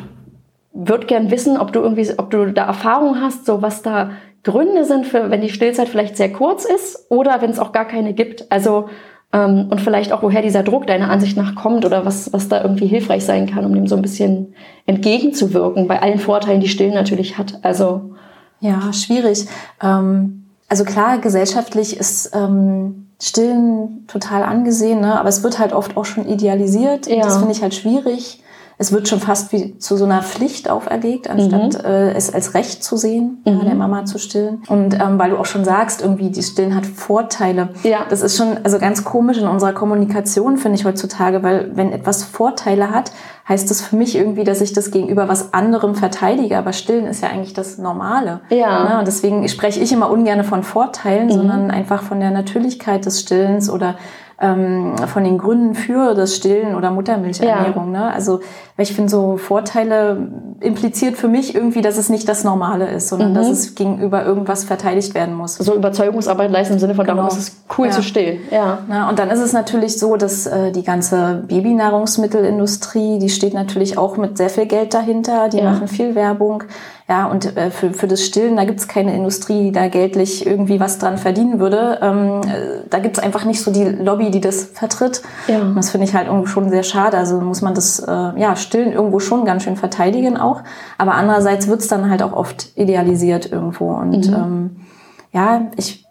[0.72, 4.10] würde gern wissen, ob du irgendwie, ob du da Erfahrung hast, so was da
[4.44, 7.86] Gründe sind für, wenn die Stillzeit vielleicht sehr kurz ist oder wenn es auch gar
[7.86, 8.50] keine gibt.
[8.50, 8.88] Also
[9.32, 12.62] ähm, und vielleicht auch, woher dieser Druck deiner Ansicht nach kommt oder was, was da
[12.62, 14.54] irgendwie hilfreich sein kann, um dem so ein bisschen
[14.86, 17.58] entgegenzuwirken, bei allen Vorteilen, die Stillen natürlich hat.
[17.62, 18.14] Also
[18.60, 19.46] ja, schwierig.
[19.82, 25.18] Ähm, also klar, gesellschaftlich ist ähm, Stillen total angesehen, ne?
[25.18, 27.06] aber es wird halt oft auch schon idealisiert.
[27.06, 27.22] Ja.
[27.22, 28.42] Das finde ich halt schwierig
[28.80, 31.84] es wird schon fast wie zu so einer Pflicht auferlegt, anstatt mhm.
[31.84, 33.58] äh, es als Recht zu sehen, mhm.
[33.58, 34.62] ja, der Mama zu stillen.
[34.68, 37.70] Und ähm, weil du auch schon sagst, irgendwie die Stillen hat Vorteile.
[37.82, 38.06] Ja.
[38.08, 42.22] Das ist schon also ganz komisch in unserer Kommunikation, finde ich heutzutage, weil wenn etwas
[42.22, 43.10] Vorteile hat,
[43.48, 46.56] heißt das für mich irgendwie, dass ich das gegenüber was anderem verteidige.
[46.56, 48.40] Aber Stillen ist ja eigentlich das Normale.
[48.50, 48.88] Ja.
[48.88, 48.98] Ne?
[49.00, 51.32] Und deswegen spreche ich immer ungern von Vorteilen, mhm.
[51.32, 53.96] sondern einfach von der Natürlichkeit des Stillens oder
[54.40, 57.92] ähm, von den Gründen für das Stillen oder Muttermilchernährung.
[57.92, 58.00] Ja.
[58.00, 58.12] Ne?
[58.12, 58.40] Also
[58.78, 60.28] weil ich finde, so Vorteile
[60.60, 63.34] impliziert für mich irgendwie, dass es nicht das Normale ist, sondern mhm.
[63.34, 65.56] dass es gegenüber irgendwas verteidigt werden muss.
[65.56, 67.22] So Überzeugungsarbeit leisten im Sinne von, genau.
[67.22, 67.92] darum ist es cool ja.
[67.92, 68.38] zu stillen.
[68.52, 68.78] Ja.
[68.86, 73.98] Na, und dann ist es natürlich so, dass äh, die ganze Babynahrungsmittelindustrie, die steht natürlich
[73.98, 75.72] auch mit sehr viel Geld dahinter, die ja.
[75.72, 76.62] machen viel Werbung.
[77.08, 80.46] Ja, und äh, für, für das Stillen, da gibt es keine Industrie, die da geldlich
[80.46, 81.98] irgendwie was dran verdienen würde.
[82.02, 85.22] Ähm, äh, da gibt es einfach nicht so die Lobby, die das vertritt.
[85.46, 85.62] Ja.
[85.62, 87.16] Und das finde ich halt irgendwie schon sehr schade.
[87.16, 90.62] Also muss man das äh, ja, Stillen irgendwo schon ganz schön verteidigen auch.
[90.98, 93.88] Aber andererseits wird es dann halt auch oft idealisiert irgendwo.
[93.92, 94.34] Und mhm.
[94.34, 94.76] ähm,
[95.32, 96.04] ja, ich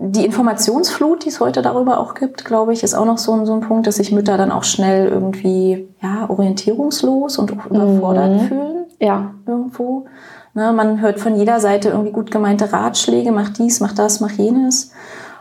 [0.00, 3.46] die Informationsflut, die es heute darüber auch gibt, glaube ich, ist auch noch so ein,
[3.46, 8.40] so ein Punkt, dass sich Mütter dann auch schnell irgendwie ja, orientierungslos und überfordert mhm.
[8.40, 8.84] fühlen.
[9.00, 9.30] Ja.
[9.46, 10.06] Irgendwo.
[10.54, 14.30] Ne, man hört von jeder Seite irgendwie gut gemeinte Ratschläge, mach dies, mach das, mach
[14.30, 14.92] jenes.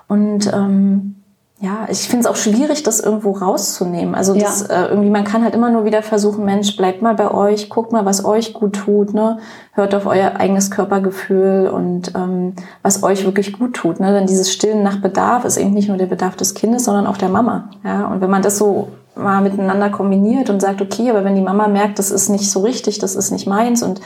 [0.07, 1.15] Und ähm,
[1.63, 4.15] ja, ich finde es auch schwierig, das irgendwo rauszunehmen.
[4.15, 4.85] Also das, ja.
[4.85, 7.93] äh, irgendwie, man kann halt immer nur wieder versuchen, Mensch, bleibt mal bei euch, guckt
[7.93, 9.37] mal, was euch gut tut, ne?
[9.71, 14.01] Hört auf euer eigenes Körpergefühl und ähm, was euch wirklich gut tut.
[14.01, 14.11] Ne?
[14.13, 17.17] Denn dieses Stillen nach Bedarf ist eben nicht nur der Bedarf des Kindes, sondern auch
[17.17, 17.69] der Mama.
[17.85, 18.07] Ja?
[18.07, 21.69] Und wenn man das so mal miteinander kombiniert und sagt, okay, aber wenn die Mama
[21.69, 24.01] merkt, das ist nicht so richtig, das ist nicht meins und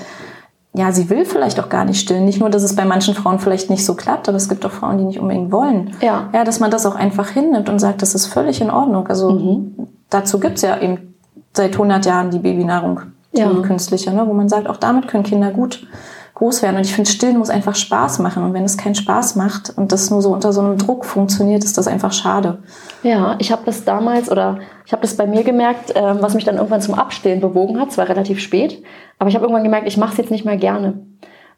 [0.77, 2.25] ja, sie will vielleicht auch gar nicht stillen.
[2.25, 4.71] Nicht nur, dass es bei manchen Frauen vielleicht nicht so klappt, aber es gibt auch
[4.71, 5.95] Frauen, die nicht unbedingt wollen.
[6.01, 6.29] Ja.
[6.33, 9.07] Ja, dass man das auch einfach hinnimmt und sagt, das ist völlig in Ordnung.
[9.07, 9.87] Also mhm.
[10.11, 11.15] dazu gibt's ja eben
[11.53, 13.01] seit 100 Jahren die Babynahrung,
[13.33, 13.51] die ja.
[13.63, 15.87] künstliche, ne, wo man sagt, auch damit können Kinder gut
[16.37, 16.75] groß werden.
[16.75, 18.43] Und ich finde, Stillen muss einfach Spaß machen.
[18.43, 21.63] Und wenn es keinen Spaß macht und das nur so unter so einem Druck funktioniert,
[21.63, 22.59] ist das einfach schade.
[23.01, 26.45] Ja, ich habe das damals oder ich habe das bei mir gemerkt, äh, was mich
[26.45, 27.91] dann irgendwann zum Abstillen bewogen hat.
[27.91, 28.83] Zwar relativ spät,
[29.17, 31.01] aber ich habe irgendwann gemerkt, ich mache es jetzt nicht mehr gerne.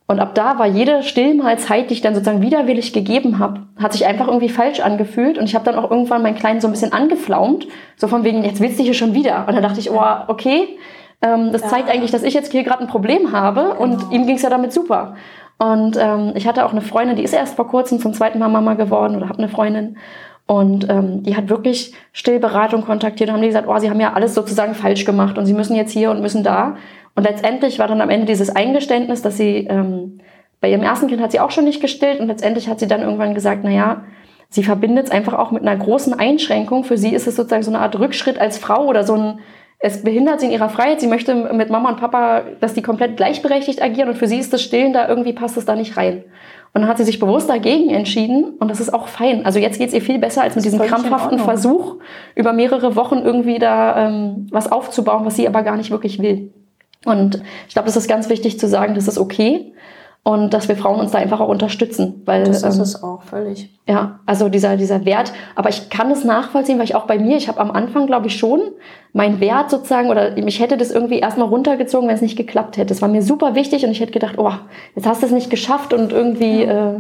[0.08, 4.08] Und ab da war jede Stillmahlzeit, die ich dann sozusagen widerwillig gegeben habe, hat sich
[4.08, 5.38] einfach irgendwie falsch angefühlt.
[5.38, 7.68] Und ich habe dann auch irgendwann meinen Kleinen so ein bisschen angeflaumt.
[7.98, 9.46] So von wegen, jetzt willst du hier schon wieder.
[9.48, 10.80] Und dann dachte ich, oh, okay,
[11.22, 11.68] ähm, das ja.
[11.68, 13.76] zeigt eigentlich, dass ich jetzt hier gerade ein Problem habe.
[13.78, 13.82] Genau.
[13.82, 15.16] Und ihm ging es ja damit super.
[15.58, 18.48] Und ähm, ich hatte auch eine Freundin, die ist erst vor kurzem zum zweiten Mal
[18.48, 19.98] Mama geworden oder habe eine Freundin.
[20.46, 24.14] Und ähm, die hat wirklich Stillberatung kontaktiert und haben die gesagt, oh, sie haben ja
[24.14, 26.78] alles sozusagen falsch gemacht und sie müssen jetzt hier und müssen da.
[27.14, 30.20] Und letztendlich war dann am Ende dieses Eingeständnis, dass sie ähm,
[30.62, 33.02] bei ihrem ersten Kind hat sie auch schon nicht gestillt und letztendlich hat sie dann
[33.02, 34.04] irgendwann gesagt, na ja,
[34.50, 36.84] sie verbindet es einfach auch mit einer großen Einschränkung.
[36.84, 39.40] Für sie ist es sozusagen so eine Art Rückschritt als Frau oder so ein,
[39.80, 41.00] es behindert sie in ihrer Freiheit.
[41.00, 44.52] Sie möchte mit Mama und Papa, dass die komplett gleichberechtigt agieren und für sie ist
[44.52, 46.24] das Stillen da irgendwie passt es da nicht rein.
[46.74, 49.46] Und dann hat sie sich bewusst dagegen entschieden und das ist auch fein.
[49.46, 51.96] Also jetzt geht es ihr viel besser als mit diesem krampfhaften Versuch,
[52.36, 56.54] über mehrere Wochen irgendwie da ähm, was aufzubauen, was sie aber gar nicht wirklich will.
[57.06, 59.74] Und ich glaube, das ist ganz wichtig zu sagen, das ist okay
[60.24, 62.22] und dass wir Frauen uns da einfach auch unterstützen.
[62.26, 63.70] Weil, das ist ähm, es auch, völlig.
[63.88, 65.32] Ja, also dieser, dieser Wert.
[65.56, 68.28] Aber ich kann es nachvollziehen, weil ich auch bei mir, ich habe am Anfang, glaube
[68.28, 68.62] ich, schon
[69.14, 72.94] mein Wert sozusagen, oder mich hätte das irgendwie erstmal runtergezogen, wenn es nicht geklappt hätte.
[72.94, 74.52] Es war mir super wichtig und ich hätte gedacht, oh,
[74.96, 76.64] jetzt hast du es nicht geschafft und irgendwie...
[76.64, 76.92] Ja.
[76.92, 77.00] Äh,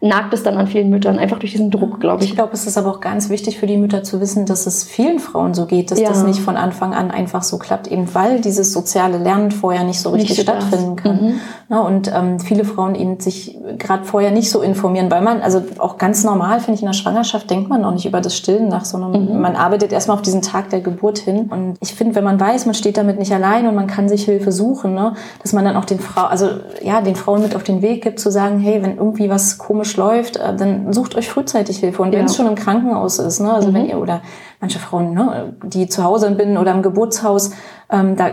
[0.00, 2.30] nagt es dann an vielen Müttern, einfach durch diesen Druck, glaube ich.
[2.30, 4.84] Ich glaube, es ist aber auch ganz wichtig für die Mütter zu wissen, dass es
[4.84, 6.08] vielen Frauen so geht, dass ja.
[6.08, 10.00] das nicht von Anfang an einfach so klappt, eben weil dieses soziale Lernen vorher nicht
[10.00, 11.22] so richtig nicht stattfinden kann.
[11.22, 11.40] Mhm.
[11.70, 15.62] Ja, und ähm, viele Frauen eben sich gerade vorher nicht so informieren, weil man, also
[15.78, 18.68] auch ganz normal, finde ich, in der Schwangerschaft denkt man auch nicht über das Stillen
[18.68, 19.40] nach, sondern mhm.
[19.40, 21.46] man arbeitet erstmal auf diesen Tag der Geburt hin.
[21.50, 24.24] Und ich finde, wenn man weiß, man steht damit nicht allein und man kann sich
[24.26, 26.48] Hilfe suchen, ne, dass man dann auch den Frauen, also
[26.82, 29.93] ja, den Frauen mit auf den Weg gibt, zu sagen, hey, wenn irgendwie was komisch
[29.96, 32.02] läuft, äh, dann sucht euch frühzeitig Hilfe.
[32.02, 33.74] Und wenn es schon im Krankenhaus ist, ne, also mhm.
[33.74, 34.22] wenn ihr oder
[34.60, 37.52] manche Frauen, ne, die zu Hause bin oder im Geburtshaus,
[37.90, 38.30] ähm, da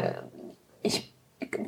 [0.84, 1.12] ich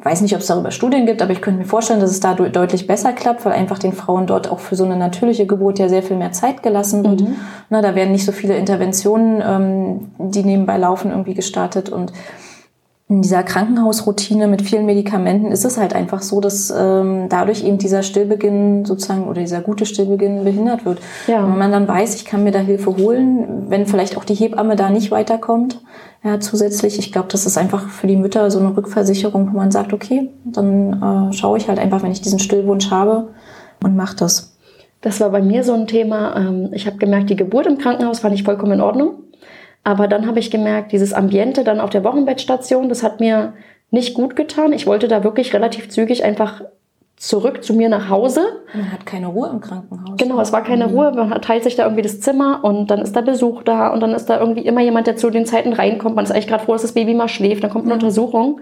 [0.04, 2.34] weiß nicht, ob es darüber Studien gibt, aber ich könnte mir vorstellen, dass es da
[2.34, 5.90] deutlich besser klappt, weil einfach den Frauen dort auch für so eine natürliche Geburt ja
[5.90, 7.22] sehr viel mehr Zeit gelassen wird.
[7.22, 7.36] Mhm.
[7.70, 12.14] Na, da werden nicht so viele Interventionen, ähm, die nebenbei laufen, irgendwie gestartet und
[13.10, 17.78] in dieser Krankenhausroutine mit vielen Medikamenten ist es halt einfach so, dass ähm, dadurch eben
[17.78, 21.00] dieser Stillbeginn sozusagen oder dieser gute Stillbeginn behindert wird.
[21.28, 21.44] Ja.
[21.44, 24.36] Und wenn man dann weiß, ich kann mir da Hilfe holen, wenn vielleicht auch die
[24.36, 25.82] Hebamme da nicht weiterkommt,
[26.24, 29.72] ja, zusätzlich, ich glaube, das ist einfach für die Mütter so eine Rückversicherung, wo man
[29.72, 33.34] sagt, okay, dann äh, schaue ich halt einfach, wenn ich diesen Stillwunsch habe
[33.84, 34.58] und mache das.
[35.02, 36.38] Das war bei mir so ein Thema.
[36.38, 39.23] Ähm, ich habe gemerkt, die Geburt im Krankenhaus fand ich vollkommen in Ordnung.
[39.84, 43.54] Aber dann habe ich gemerkt, dieses Ambiente dann auf der Wochenbettstation, das hat mir
[43.92, 44.74] nicht gut getan.
[44.74, 46.62] Ich wollte da wirklich relativ zügig einfach
[47.16, 48.42] zurück zu mir nach Hause.
[48.74, 50.18] Man hat keine Ruhe im Krankenhaus.
[50.18, 50.94] Genau, es war keine mhm.
[50.94, 51.12] Ruhe.
[51.12, 54.14] Man teilt sich da irgendwie das Zimmer und dann ist da Besuch da und dann
[54.14, 56.16] ist da irgendwie immer jemand, der zu den Zeiten reinkommt.
[56.16, 57.64] Man ist eigentlich gerade froh, dass das Baby mal schläft.
[57.64, 58.02] Dann kommt eine mhm.
[58.02, 58.62] Untersuchung.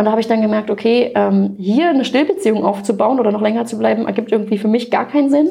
[0.00, 3.66] Und da habe ich dann gemerkt, okay, ähm, hier eine Stillbeziehung aufzubauen oder noch länger
[3.66, 5.50] zu bleiben, ergibt irgendwie für mich gar keinen Sinn.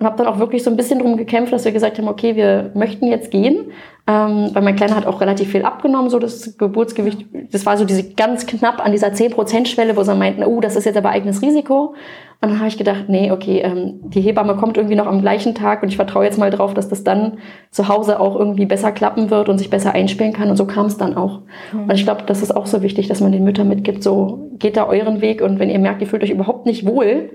[0.00, 2.34] Und habe dann auch wirklich so ein bisschen drum gekämpft, dass wir gesagt haben, okay,
[2.34, 3.70] wir möchten jetzt gehen.
[4.08, 7.24] Ähm, weil mein Kleiner hat auch relativ viel abgenommen, so das Geburtsgewicht.
[7.52, 10.86] Das war so diese ganz knapp an dieser 10%-Schwelle, wo sie meinten, oh, das ist
[10.86, 11.94] jetzt aber eigenes Risiko.
[12.40, 15.54] Und dann habe ich gedacht, nee, okay, ähm, die Hebamme kommt irgendwie noch am gleichen
[15.54, 17.38] Tag und ich vertraue jetzt mal drauf, dass das dann
[17.70, 20.50] zu Hause auch irgendwie besser klappen wird und sich besser einspielen kann.
[20.50, 21.40] Und so kam es dann auch.
[21.72, 21.84] Mhm.
[21.84, 24.76] Und ich glaube, das ist auch so wichtig, dass man den Müttern mitgibt, so geht
[24.76, 27.30] da euren Weg und wenn ihr merkt, ihr fühlt euch überhaupt nicht wohl,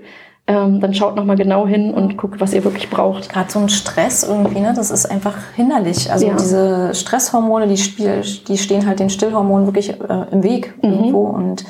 [0.46, 3.28] ähm, dann schaut nochmal genau hin und guckt, was ihr wirklich braucht.
[3.28, 6.10] Gerade so ein Stress irgendwie, ne, das ist einfach hinderlich.
[6.10, 6.34] Also ja.
[6.34, 10.90] diese Stresshormone, die, spiel, die stehen halt den Stillhormonen wirklich äh, im Weg mhm.
[10.90, 11.64] irgendwo und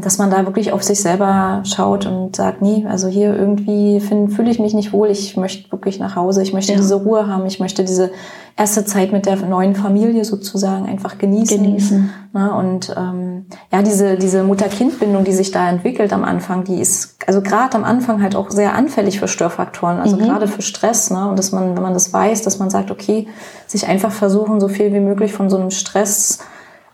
[0.00, 4.50] dass man da wirklich auf sich selber schaut und sagt, nee, also hier irgendwie fühle
[4.50, 6.78] ich mich nicht wohl, ich möchte wirklich nach Hause, ich möchte ja.
[6.78, 8.12] diese Ruhe haben, ich möchte diese
[8.56, 11.62] erste Zeit mit der neuen Familie sozusagen einfach genießen.
[11.62, 12.10] genießen.
[12.32, 17.16] Na, und ähm, ja, diese, diese Mutter-Kind-Bindung, die sich da entwickelt am Anfang, die ist
[17.26, 20.20] also gerade am Anfang halt auch sehr anfällig für Störfaktoren, also mhm.
[20.20, 21.10] gerade für Stress.
[21.10, 21.28] Ne?
[21.28, 23.26] Und dass man, wenn man das weiß, dass man sagt, okay,
[23.66, 26.38] sich einfach versuchen, so viel wie möglich von so einem Stress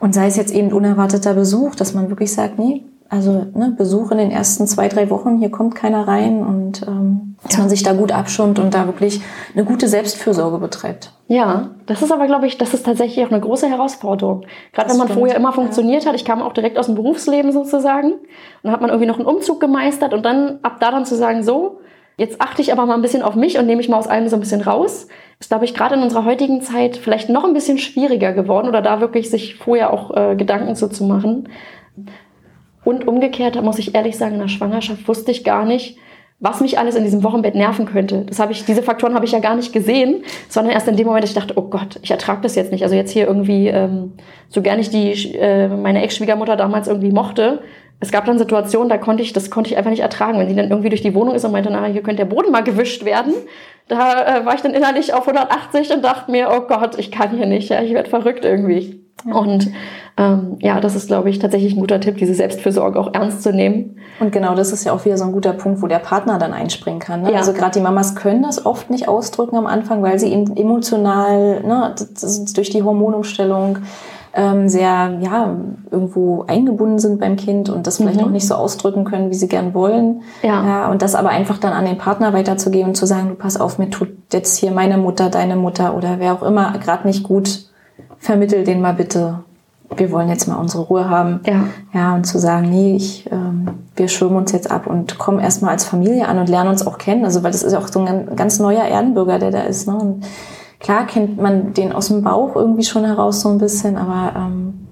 [0.02, 4.10] und sei es jetzt eben unerwarteter Besuch, dass man wirklich sagt, nee, also ne, Besuch
[4.10, 7.58] in den ersten zwei, drei Wochen, hier kommt keiner rein und ähm, dass ja.
[7.60, 9.20] man sich da gut abschirmt und da wirklich
[9.54, 11.12] eine gute Selbstfürsorge betreibt.
[11.28, 14.44] Ja, das ist aber, glaube ich, das ist tatsächlich auch eine große Herausforderung.
[14.72, 15.20] Gerade wenn man stimmt.
[15.20, 16.08] vorher immer funktioniert ja.
[16.08, 18.20] hat, ich kam auch direkt aus dem Berufsleben sozusagen, und
[18.64, 21.44] dann hat man irgendwie noch einen Umzug gemeistert und dann ab da dann zu sagen,
[21.44, 21.78] so,
[22.22, 24.28] jetzt achte ich aber mal ein bisschen auf mich und nehme mich mal aus allem
[24.28, 25.08] so ein bisschen raus
[25.42, 28.80] ist, glaube ich, gerade in unserer heutigen Zeit vielleicht noch ein bisschen schwieriger geworden oder
[28.80, 31.48] da wirklich sich vorher auch äh, Gedanken zu, zu machen.
[32.84, 35.98] Und umgekehrt, muss ich ehrlich sagen, in der Schwangerschaft wusste ich gar nicht,
[36.38, 38.24] was mich alles in diesem Wochenbett nerven könnte.
[38.24, 41.06] Das habe ich, diese Faktoren habe ich ja gar nicht gesehen, sondern erst in dem
[41.06, 42.82] Moment, dass ich dachte, oh Gott, ich ertrage das jetzt nicht.
[42.82, 44.12] Also jetzt hier irgendwie, ähm,
[44.48, 47.62] so gerne ich die, äh, meine Ex-Schwiegermutter damals irgendwie mochte,
[48.02, 50.36] es gab dann Situationen, da konnte ich, das konnte ich einfach nicht ertragen.
[50.36, 52.50] Wenn sie dann irgendwie durch die Wohnung ist und meinte, na, hier könnte der Boden
[52.50, 53.32] mal gewischt werden,
[53.86, 57.30] da äh, war ich dann innerlich auf 180 und dachte mir, oh Gott, ich kann
[57.30, 59.04] hier nicht, ja, ich werde verrückt irgendwie.
[59.24, 59.36] Ja.
[59.36, 59.70] Und
[60.16, 63.52] ähm, ja, das ist, glaube ich, tatsächlich ein guter Tipp, diese Selbstfürsorge auch ernst zu
[63.52, 63.98] nehmen.
[64.18, 66.52] Und genau, das ist ja auch wieder so ein guter Punkt, wo der Partner dann
[66.52, 67.22] einspringen kann.
[67.22, 67.30] Ne?
[67.30, 67.38] Ja.
[67.38, 71.94] Also gerade die Mamas können das oft nicht ausdrücken am Anfang, weil sie emotional ne,
[72.52, 73.78] durch die Hormonumstellung
[74.34, 75.56] ähm, sehr ja
[75.90, 78.26] irgendwo eingebunden sind beim Kind und das vielleicht mhm.
[78.26, 80.22] auch nicht so ausdrücken können, wie sie gern wollen.
[80.42, 80.66] Ja.
[80.66, 80.90] ja.
[80.90, 83.78] Und das aber einfach dann an den Partner weiterzugeben und zu sagen, du pass auf,
[83.78, 87.66] mir tut jetzt hier meine Mutter, deine Mutter oder wer auch immer gerade nicht gut,
[88.18, 89.40] vermittel den mal bitte.
[89.94, 91.40] Wir wollen jetzt mal unsere Ruhe haben.
[91.44, 91.64] Ja.
[91.92, 95.72] Ja, und zu sagen, nee, ich, ähm, wir schirmen uns jetzt ab und kommen erstmal
[95.72, 97.26] als Familie an und lernen uns auch kennen.
[97.26, 99.86] Also, weil das ist ja auch so ein ganz neuer Erdenbürger, der da ist.
[99.86, 99.94] Ne?
[99.94, 100.24] Und
[100.82, 104.86] klar kennt man den aus dem Bauch irgendwie schon heraus so ein bisschen, aber ähm,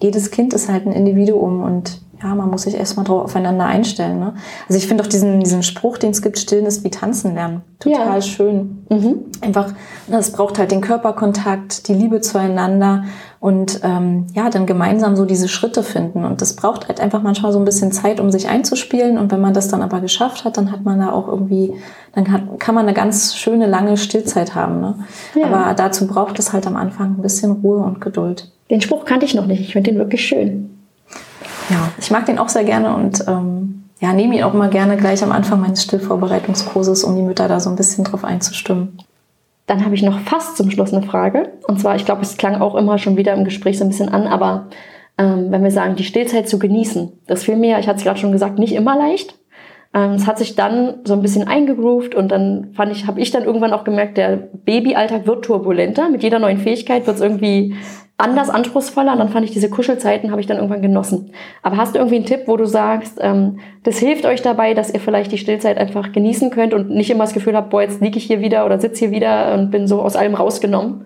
[0.00, 4.18] jedes Kind ist halt ein Individuum und ja, man muss sich erstmal drauf aufeinander einstellen.
[4.18, 4.34] Ne?
[4.68, 7.62] Also ich finde auch diesen, diesen Spruch, den es gibt, stillen ist wie tanzen lernen.
[7.78, 8.22] Total ja.
[8.22, 8.86] schön.
[8.88, 9.24] Mhm.
[9.42, 9.68] Einfach,
[10.06, 13.04] ne, es braucht halt den Körperkontakt, die Liebe zueinander
[13.38, 16.24] und ähm, ja, dann gemeinsam so diese Schritte finden.
[16.24, 19.18] Und das braucht halt einfach manchmal so ein bisschen Zeit, um sich einzuspielen.
[19.18, 21.74] Und wenn man das dann aber geschafft hat, dann hat man da auch irgendwie,
[22.14, 24.80] dann hat, kann man eine ganz schöne lange Stillzeit haben.
[24.80, 24.94] Ne?
[25.34, 25.46] Ja.
[25.46, 28.50] Aber dazu braucht es halt am Anfang ein bisschen Ruhe und Geduld.
[28.70, 29.60] Den Spruch kannte ich noch nicht.
[29.60, 30.75] Ich finde den wirklich schön.
[31.70, 34.96] Ja, ich mag den auch sehr gerne und ähm, ja, nehme ihn auch mal gerne
[34.96, 38.98] gleich am Anfang meines Stillvorbereitungskurses, um die Mütter da so ein bisschen drauf einzustimmen.
[39.66, 41.52] Dann habe ich noch fast zum Schluss eine Frage.
[41.66, 44.08] Und zwar, ich glaube, es klang auch immer schon wieder im Gespräch so ein bisschen
[44.08, 44.68] an, aber
[45.18, 48.20] ähm, wenn wir sagen, die Stillzeit zu genießen, das fiel mir, ich hatte es gerade
[48.20, 49.38] schon gesagt, nicht immer leicht.
[49.94, 53.30] Ähm, es hat sich dann so ein bisschen eingegroovt und dann fand ich, habe ich
[53.30, 56.10] dann irgendwann auch gemerkt, der Babyalltag wird turbulenter.
[56.10, 57.74] Mit jeder neuen Fähigkeit wird es irgendwie
[58.18, 61.32] anders anspruchsvoller und dann fand ich diese Kuschelzeiten, habe ich dann irgendwann genossen.
[61.62, 64.90] Aber hast du irgendwie einen Tipp, wo du sagst, ähm, das hilft euch dabei, dass
[64.90, 68.00] ihr vielleicht die Stillzeit einfach genießen könnt und nicht immer das Gefühl habt, boah, jetzt
[68.00, 71.04] liege ich hier wieder oder sitze hier wieder und bin so aus allem rausgenommen?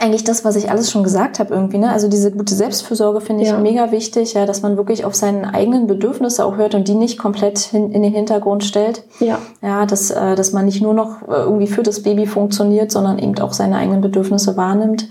[0.00, 1.78] Eigentlich das, was ich alles schon gesagt habe irgendwie.
[1.78, 1.90] Ne?
[1.90, 3.58] Also diese gute Selbstfürsorge finde ich ja.
[3.58, 7.18] mega wichtig, ja, dass man wirklich auf seine eigenen Bedürfnisse auch hört und die nicht
[7.18, 9.02] komplett hin, in den Hintergrund stellt.
[9.18, 9.38] Ja.
[9.60, 13.18] Ja, dass, äh, dass man nicht nur noch äh, irgendwie für das Baby funktioniert, sondern
[13.18, 15.08] eben auch seine eigenen Bedürfnisse wahrnimmt.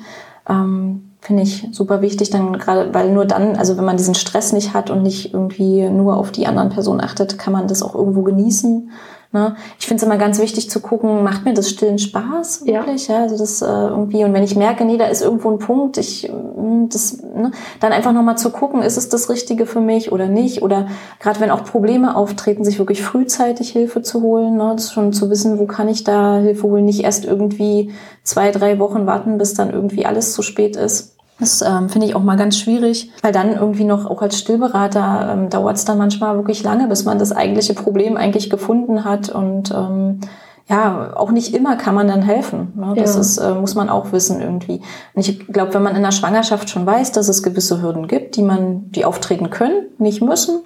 [0.47, 4.53] Ähm, finde ich super wichtig, dann gerade, weil nur dann, also wenn man diesen Stress
[4.53, 7.95] nicht hat und nicht irgendwie nur auf die anderen Personen achtet, kann man das auch
[7.95, 8.89] irgendwo genießen.
[9.33, 9.57] Ne?
[9.77, 13.07] Ich finde es immer ganz wichtig zu gucken, macht mir das Stillen Spaß wirklich?
[13.09, 13.15] Ja.
[13.15, 15.97] ja also das äh, irgendwie, und wenn ich merke, nee, da ist irgendwo ein Punkt,
[15.97, 17.51] ich hm, das, ne?
[17.81, 20.61] dann einfach nochmal zu gucken, ist es das Richtige für mich oder nicht?
[20.61, 20.87] Oder
[21.19, 24.73] gerade wenn auch Probleme auftreten, sich wirklich frühzeitig Hilfe zu holen, ne?
[24.75, 27.91] das schon zu wissen, wo kann ich da Hilfe holen, nicht erst irgendwie
[28.23, 31.16] zwei, drei Wochen warten, bis dann irgendwie alles zu spät ist.
[31.39, 35.33] Das ähm, finde ich auch mal ganz schwierig, weil dann irgendwie noch auch als Stillberater
[35.33, 39.29] ähm, dauert es dann manchmal wirklich lange, bis man das eigentliche Problem eigentlich gefunden hat
[39.29, 40.19] und ähm,
[40.69, 42.73] ja, auch nicht immer kann man dann helfen.
[42.75, 42.93] Ne?
[42.95, 43.21] Das ja.
[43.21, 44.81] ist, äh, muss man auch wissen irgendwie.
[45.13, 48.35] Und ich glaube, wenn man in der Schwangerschaft schon weiß, dass es gewisse Hürden gibt,
[48.35, 50.59] die man, die auftreten können, nicht müssen,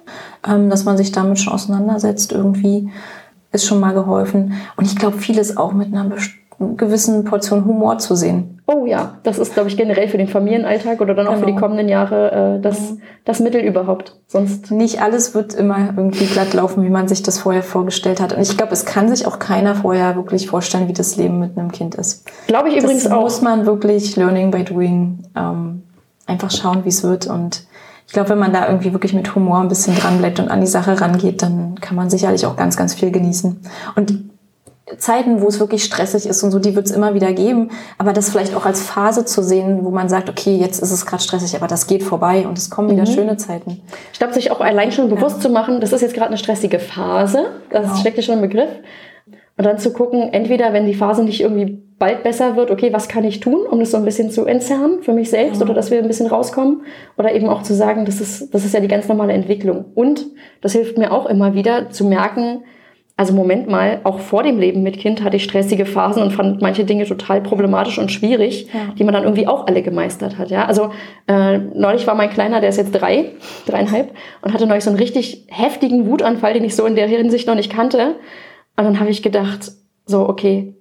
[0.46, 2.90] ähm, dass man sich damit schon auseinandersetzt irgendwie,
[3.52, 4.54] ist schon mal geholfen.
[4.76, 6.04] Und ich glaube, vieles auch mit einer
[6.76, 8.60] gewissen Portion Humor zu sehen.
[8.66, 11.40] Oh ja, das ist, glaube ich, generell für den Familienalltag oder dann auch genau.
[11.40, 11.66] für die genau.
[11.66, 12.94] kommenden Jahre äh, das,
[13.24, 14.20] das Mittel überhaupt.
[14.28, 18.32] Sonst nicht alles wird immer irgendwie glatt laufen, wie man sich das vorher vorgestellt hat.
[18.32, 21.58] Und ich glaube, es kann sich auch keiner vorher wirklich vorstellen, wie das Leben mit
[21.58, 22.24] einem Kind ist.
[22.46, 23.22] Glaube ich übrigens das auch.
[23.22, 25.82] Muss man wirklich Learning by Doing ähm,
[26.26, 27.66] einfach schauen, wie es wird und
[28.06, 30.60] ich glaube, wenn man da irgendwie wirklich mit Humor ein bisschen dran bleibt und an
[30.60, 33.60] die Sache rangeht, dann kann man sicherlich auch ganz, ganz viel genießen.
[33.96, 34.31] Und
[34.98, 37.70] Zeiten, wo es wirklich stressig ist und so, die wird es immer wieder geben.
[37.98, 41.06] Aber das vielleicht auch als Phase zu sehen, wo man sagt, okay, jetzt ist es
[41.06, 43.14] gerade stressig, aber das geht vorbei und es kommen wieder mhm.
[43.14, 43.80] schöne Zeiten.
[44.12, 45.42] Ich glaube, sich auch allein schon bewusst ja.
[45.42, 47.46] zu machen, das ist jetzt gerade eine stressige Phase.
[47.70, 47.96] Das genau.
[47.96, 48.70] steckt ja schon im Begriff.
[49.58, 53.06] Und dann zu gucken, entweder wenn die Phase nicht irgendwie bald besser wird, okay, was
[53.06, 55.64] kann ich tun, um das so ein bisschen zu entzerren für mich selbst ja.
[55.64, 56.82] oder dass wir ein bisschen rauskommen.
[57.18, 59.84] Oder eben auch zu sagen, das ist, das ist ja die ganz normale Entwicklung.
[59.94, 60.26] Und
[60.62, 62.64] das hilft mir auch immer wieder zu merken,
[63.22, 66.60] also Moment mal, auch vor dem Leben mit Kind hatte ich stressige Phasen und fand
[66.60, 68.92] manche Dinge total problematisch und schwierig, ja.
[68.98, 70.50] die man dann irgendwie auch alle gemeistert hat.
[70.50, 70.90] Ja, also
[71.28, 73.26] äh, neulich war mein Kleiner, der ist jetzt drei,
[73.66, 77.46] dreieinhalb, und hatte neulich so einen richtig heftigen Wutanfall, den ich so in der Hinsicht
[77.46, 78.16] noch nicht kannte.
[78.76, 79.70] Und dann habe ich gedacht,
[80.04, 80.74] so okay,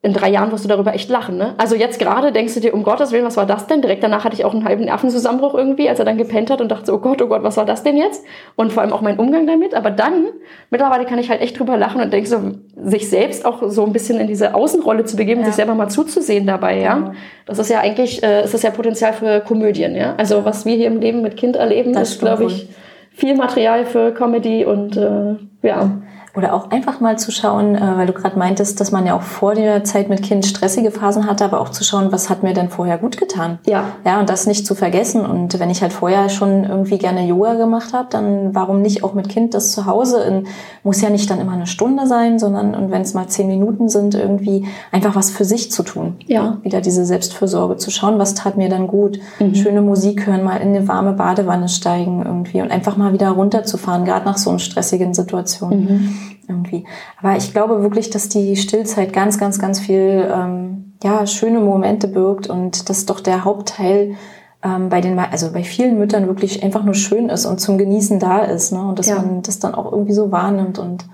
[0.00, 1.36] in drei Jahren wirst du darüber echt lachen.
[1.38, 1.54] Ne?
[1.58, 3.82] Also jetzt gerade denkst du dir, um Gottes Willen, was war das denn?
[3.82, 6.70] Direkt danach hatte ich auch einen halben Nervenzusammenbruch irgendwie, als er dann gepennt hat und
[6.70, 8.24] dachte so, oh Gott, oh Gott, was war das denn jetzt?
[8.54, 9.74] Und vor allem auch mein Umgang damit.
[9.74, 10.26] Aber dann,
[10.70, 12.38] mittlerweile kann ich halt echt drüber lachen und denke so,
[12.80, 15.46] sich selbst auch so ein bisschen in diese Außenrolle zu begeben, ja.
[15.46, 16.94] sich selber mal zuzusehen dabei, ja.
[16.94, 17.12] Genau.
[17.46, 20.14] Das ist ja eigentlich, äh, ist das ja Potenzial für Komödien, ja.
[20.16, 22.68] Also was wir hier im Leben mit Kind erleben, das ist, glaube ich,
[23.10, 25.34] viel Material für Comedy und äh,
[25.66, 25.90] ja.
[26.36, 29.22] Oder auch einfach mal zu schauen, äh, weil du gerade meintest, dass man ja auch
[29.22, 32.52] vor der Zeit mit Kind stressige Phasen hatte, aber auch zu schauen, was hat mir
[32.52, 33.58] denn vorher gut getan.
[33.66, 33.84] Ja.
[34.04, 35.24] Ja, und das nicht zu vergessen.
[35.24, 39.14] Und wenn ich halt vorher schon irgendwie gerne Yoga gemacht habe, dann warum nicht auch
[39.14, 40.22] mit Kind das zu Hause?
[40.22, 40.46] In,
[40.84, 43.88] muss ja nicht dann immer eine Stunde sein, sondern und wenn es mal zehn Minuten
[43.88, 46.16] sind, irgendwie einfach was für sich zu tun.
[46.26, 46.58] Ja.
[46.62, 49.18] Wieder diese Selbstfürsorge zu schauen, was tat mir dann gut.
[49.40, 49.54] Mhm.
[49.54, 54.04] Schöne Musik hören, mal in eine warme Badewanne steigen irgendwie und einfach mal wieder runterzufahren,
[54.04, 55.70] gerade nach so einer stressigen Situation.
[55.70, 56.14] Mhm.
[56.48, 56.84] Irgendwie.
[57.20, 62.08] Aber ich glaube wirklich, dass die Stillzeit ganz, ganz, ganz viel ähm, ja, schöne Momente
[62.08, 64.16] birgt und dass doch der Hauptteil
[64.62, 68.18] ähm, bei den, also bei vielen Müttern wirklich einfach nur schön ist und zum Genießen
[68.18, 68.80] da ist, ne?
[68.80, 69.16] Und dass ja.
[69.16, 71.04] man das dann auch irgendwie so wahrnimmt und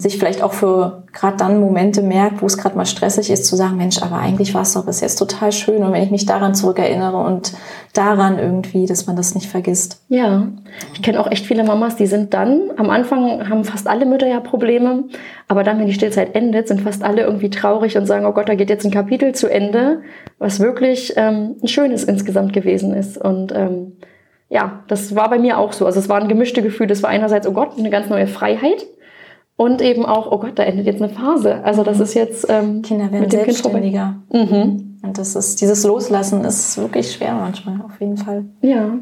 [0.00, 3.54] sich vielleicht auch für gerade dann Momente merkt, wo es gerade mal stressig ist, zu
[3.54, 5.84] sagen, Mensch, aber eigentlich war es doch bis jetzt total schön.
[5.84, 7.52] Und wenn ich mich daran zurückerinnere und
[7.92, 10.02] daran irgendwie, dass man das nicht vergisst.
[10.08, 10.48] Ja,
[10.94, 14.26] ich kenne auch echt viele Mamas, die sind dann, am Anfang haben fast alle Mütter
[14.26, 15.04] ja Probleme,
[15.48, 18.48] aber dann, wenn die Stillzeit endet, sind fast alle irgendwie traurig und sagen, oh Gott,
[18.48, 20.00] da geht jetzt ein Kapitel zu Ende,
[20.38, 23.18] was wirklich ähm, ein schönes insgesamt gewesen ist.
[23.18, 23.92] Und ähm,
[24.48, 25.84] ja, das war bei mir auch so.
[25.84, 26.88] Also es waren gemischte Gefühle.
[26.88, 28.86] Das war einerseits, oh Gott, eine ganz neue Freiheit.
[29.60, 31.62] Und eben auch, oh Gott, da endet jetzt eine Phase.
[31.64, 34.14] Also das ist jetzt ähm, Kinder werden mit dem selbstständiger.
[34.30, 34.98] Kind mhm.
[35.02, 38.46] Und das ist dieses Loslassen ist wirklich schwer manchmal, auf jeden Fall.
[38.62, 38.98] Ja.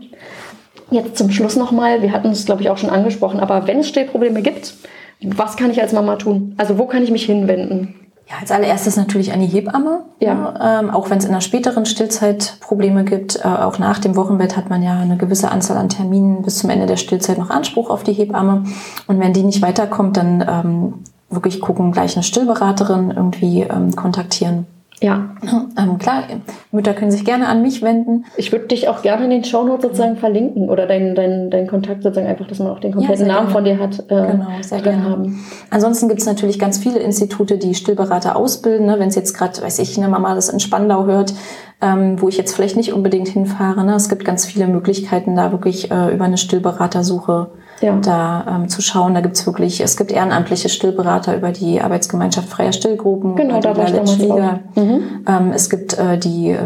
[0.91, 3.89] Jetzt zum Schluss nochmal, wir hatten es, glaube ich, auch schon angesprochen, aber wenn es
[3.89, 4.75] Stillprobleme gibt,
[5.23, 6.57] was kann ich als Mama tun?
[6.57, 7.95] Also wo kann ich mich hinwenden?
[8.29, 10.01] Ja, als allererstes natürlich an die Hebamme.
[10.21, 10.55] Ja.
[10.55, 13.37] ja ähm, auch wenn es in der späteren Stillzeit Probleme gibt.
[13.37, 16.69] Äh, auch nach dem Wochenbett hat man ja eine gewisse Anzahl an Terminen bis zum
[16.69, 18.65] Ende der Stillzeit noch Anspruch auf die Hebamme.
[19.07, 20.95] Und wenn die nicht weiterkommt, dann ähm,
[21.31, 24.67] wirklich gucken, gleich eine Stillberaterin irgendwie ähm, kontaktieren.
[25.01, 25.31] Ja.
[25.79, 26.25] Ähm, klar,
[26.73, 28.25] Mütter können sich gerne an mich wenden.
[28.37, 32.03] Ich würde dich auch gerne in den Shownotes sozusagen verlinken oder deinen dein, dein Kontakt
[32.03, 33.53] sozusagen einfach, dass man auch den kompletten ja, Namen gerne.
[33.53, 34.01] von dir hat.
[34.11, 35.05] Äh, genau, sehr gerne.
[35.05, 35.45] Haben.
[35.71, 38.87] Ansonsten gibt es natürlich ganz viele Institute, die Stillberater ausbilden.
[38.87, 38.99] Ne?
[38.99, 41.33] Wenn es jetzt gerade, weiß ich, eine Mama das in Spandau hört,
[41.81, 43.85] ähm, wo ich jetzt vielleicht nicht unbedingt hinfahre.
[43.85, 43.95] Ne?
[43.95, 47.51] Es gibt ganz viele Möglichkeiten, da wirklich äh, über eine Stillberatersuche
[47.81, 47.97] ja.
[47.97, 49.15] da ähm, zu schauen.
[49.15, 53.37] Da gibt's wirklich, es gibt ehrenamtliche Stillberater über die Arbeitsgemeinschaft Freier Stillgruppen.
[53.37, 54.61] Genau, da war ich Liga.
[54.75, 55.25] Mhm.
[55.27, 56.59] Ähm, es gibt äh, die äh,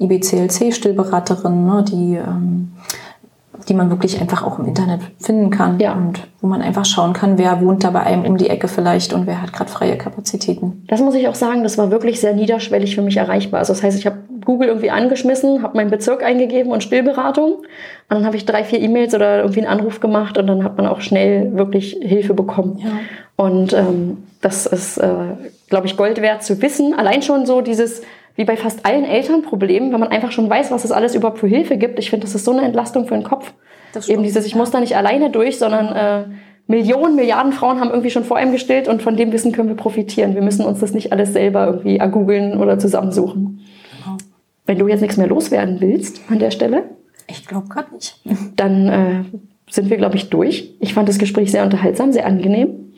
[0.00, 2.72] IBCLC-Stillberaterin, ne, die ähm,
[3.68, 5.94] die man wirklich einfach auch im Internet finden kann ja.
[5.94, 9.12] und wo man einfach schauen kann, wer wohnt da bei einem um die Ecke vielleicht
[9.12, 10.84] und wer hat gerade freie Kapazitäten.
[10.88, 13.60] Das muss ich auch sagen, das war wirklich sehr niederschwellig für mich erreichbar.
[13.60, 17.64] Also das heißt, ich habe Google irgendwie angeschmissen, habe meinen Bezirk eingegeben und Stillberatung und
[18.08, 20.86] dann habe ich drei, vier E-Mails oder irgendwie einen Anruf gemacht und dann hat man
[20.86, 22.78] auch schnell wirklich Hilfe bekommen.
[22.78, 22.90] Ja.
[23.36, 25.08] Und ähm, das ist, äh,
[25.68, 26.94] glaube ich, Gold wert zu wissen.
[26.94, 28.02] Allein schon so dieses
[28.36, 31.46] wie bei fast allen Elternproblemen, wenn man einfach schon weiß, was es alles überhaupt für
[31.46, 31.98] Hilfe gibt.
[31.98, 33.52] Ich finde, das ist so eine Entlastung für den Kopf.
[34.08, 36.24] Eben dieses, ich muss da nicht alleine durch, sondern äh,
[36.66, 39.76] Millionen, Milliarden Frauen haben irgendwie schon vor einem gestillt und von dem Wissen können wir
[39.76, 40.34] profitieren.
[40.34, 43.60] Wir müssen uns das nicht alles selber irgendwie ergoogeln oder zusammensuchen.
[44.02, 44.16] Genau.
[44.66, 46.84] Wenn du jetzt nichts mehr loswerden willst an der Stelle.
[47.28, 48.20] Ich glaube gerade nicht.
[48.56, 49.24] Dann äh,
[49.70, 50.74] sind wir, glaube ich, durch.
[50.80, 52.92] Ich fand das Gespräch sehr unterhaltsam, sehr angenehm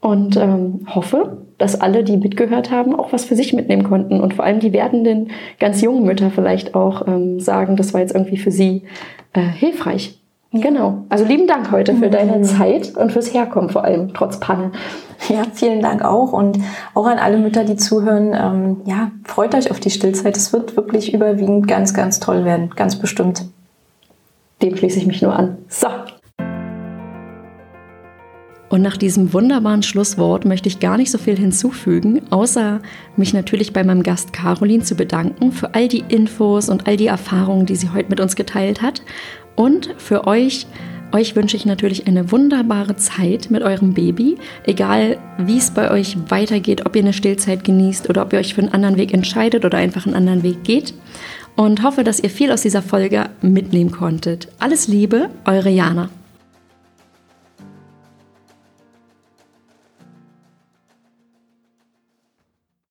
[0.00, 4.34] und ähm, hoffe, dass alle, die mitgehört haben, auch was für sich mitnehmen konnten und
[4.34, 8.36] vor allem die werdenden, ganz jungen Mütter vielleicht auch ähm, sagen, das war jetzt irgendwie
[8.36, 8.82] für sie
[9.32, 10.18] äh, hilfreich.
[10.50, 10.60] Ja.
[10.60, 11.04] Genau.
[11.08, 12.10] Also lieben Dank heute für mhm.
[12.10, 14.72] deine Zeit und fürs Herkommen vor allem, trotz Panne.
[15.28, 16.58] Ja, vielen Dank auch und
[16.94, 18.34] auch an alle Mütter, die zuhören.
[18.34, 20.36] Ähm, ja, freut euch auf die Stillzeit.
[20.36, 22.70] Es wird wirklich überwiegend ganz, ganz toll werden.
[22.74, 23.44] Ganz bestimmt.
[24.62, 25.58] Dem schließe ich mich nur an.
[25.68, 25.86] So.
[28.72, 32.80] Und nach diesem wunderbaren Schlusswort möchte ich gar nicht so viel hinzufügen, außer
[33.18, 37.08] mich natürlich bei meinem Gast Caroline zu bedanken für all die Infos und all die
[37.08, 39.02] Erfahrungen, die sie heute mit uns geteilt hat.
[39.56, 40.66] Und für euch,
[41.12, 46.16] euch wünsche ich natürlich eine wunderbare Zeit mit eurem Baby, egal wie es bei euch
[46.30, 49.66] weitergeht, ob ihr eine Stillzeit genießt oder ob ihr euch für einen anderen Weg entscheidet
[49.66, 50.94] oder einfach einen anderen Weg geht.
[51.56, 54.48] Und hoffe, dass ihr viel aus dieser Folge mitnehmen konntet.
[54.60, 56.08] Alles Liebe, eure Jana.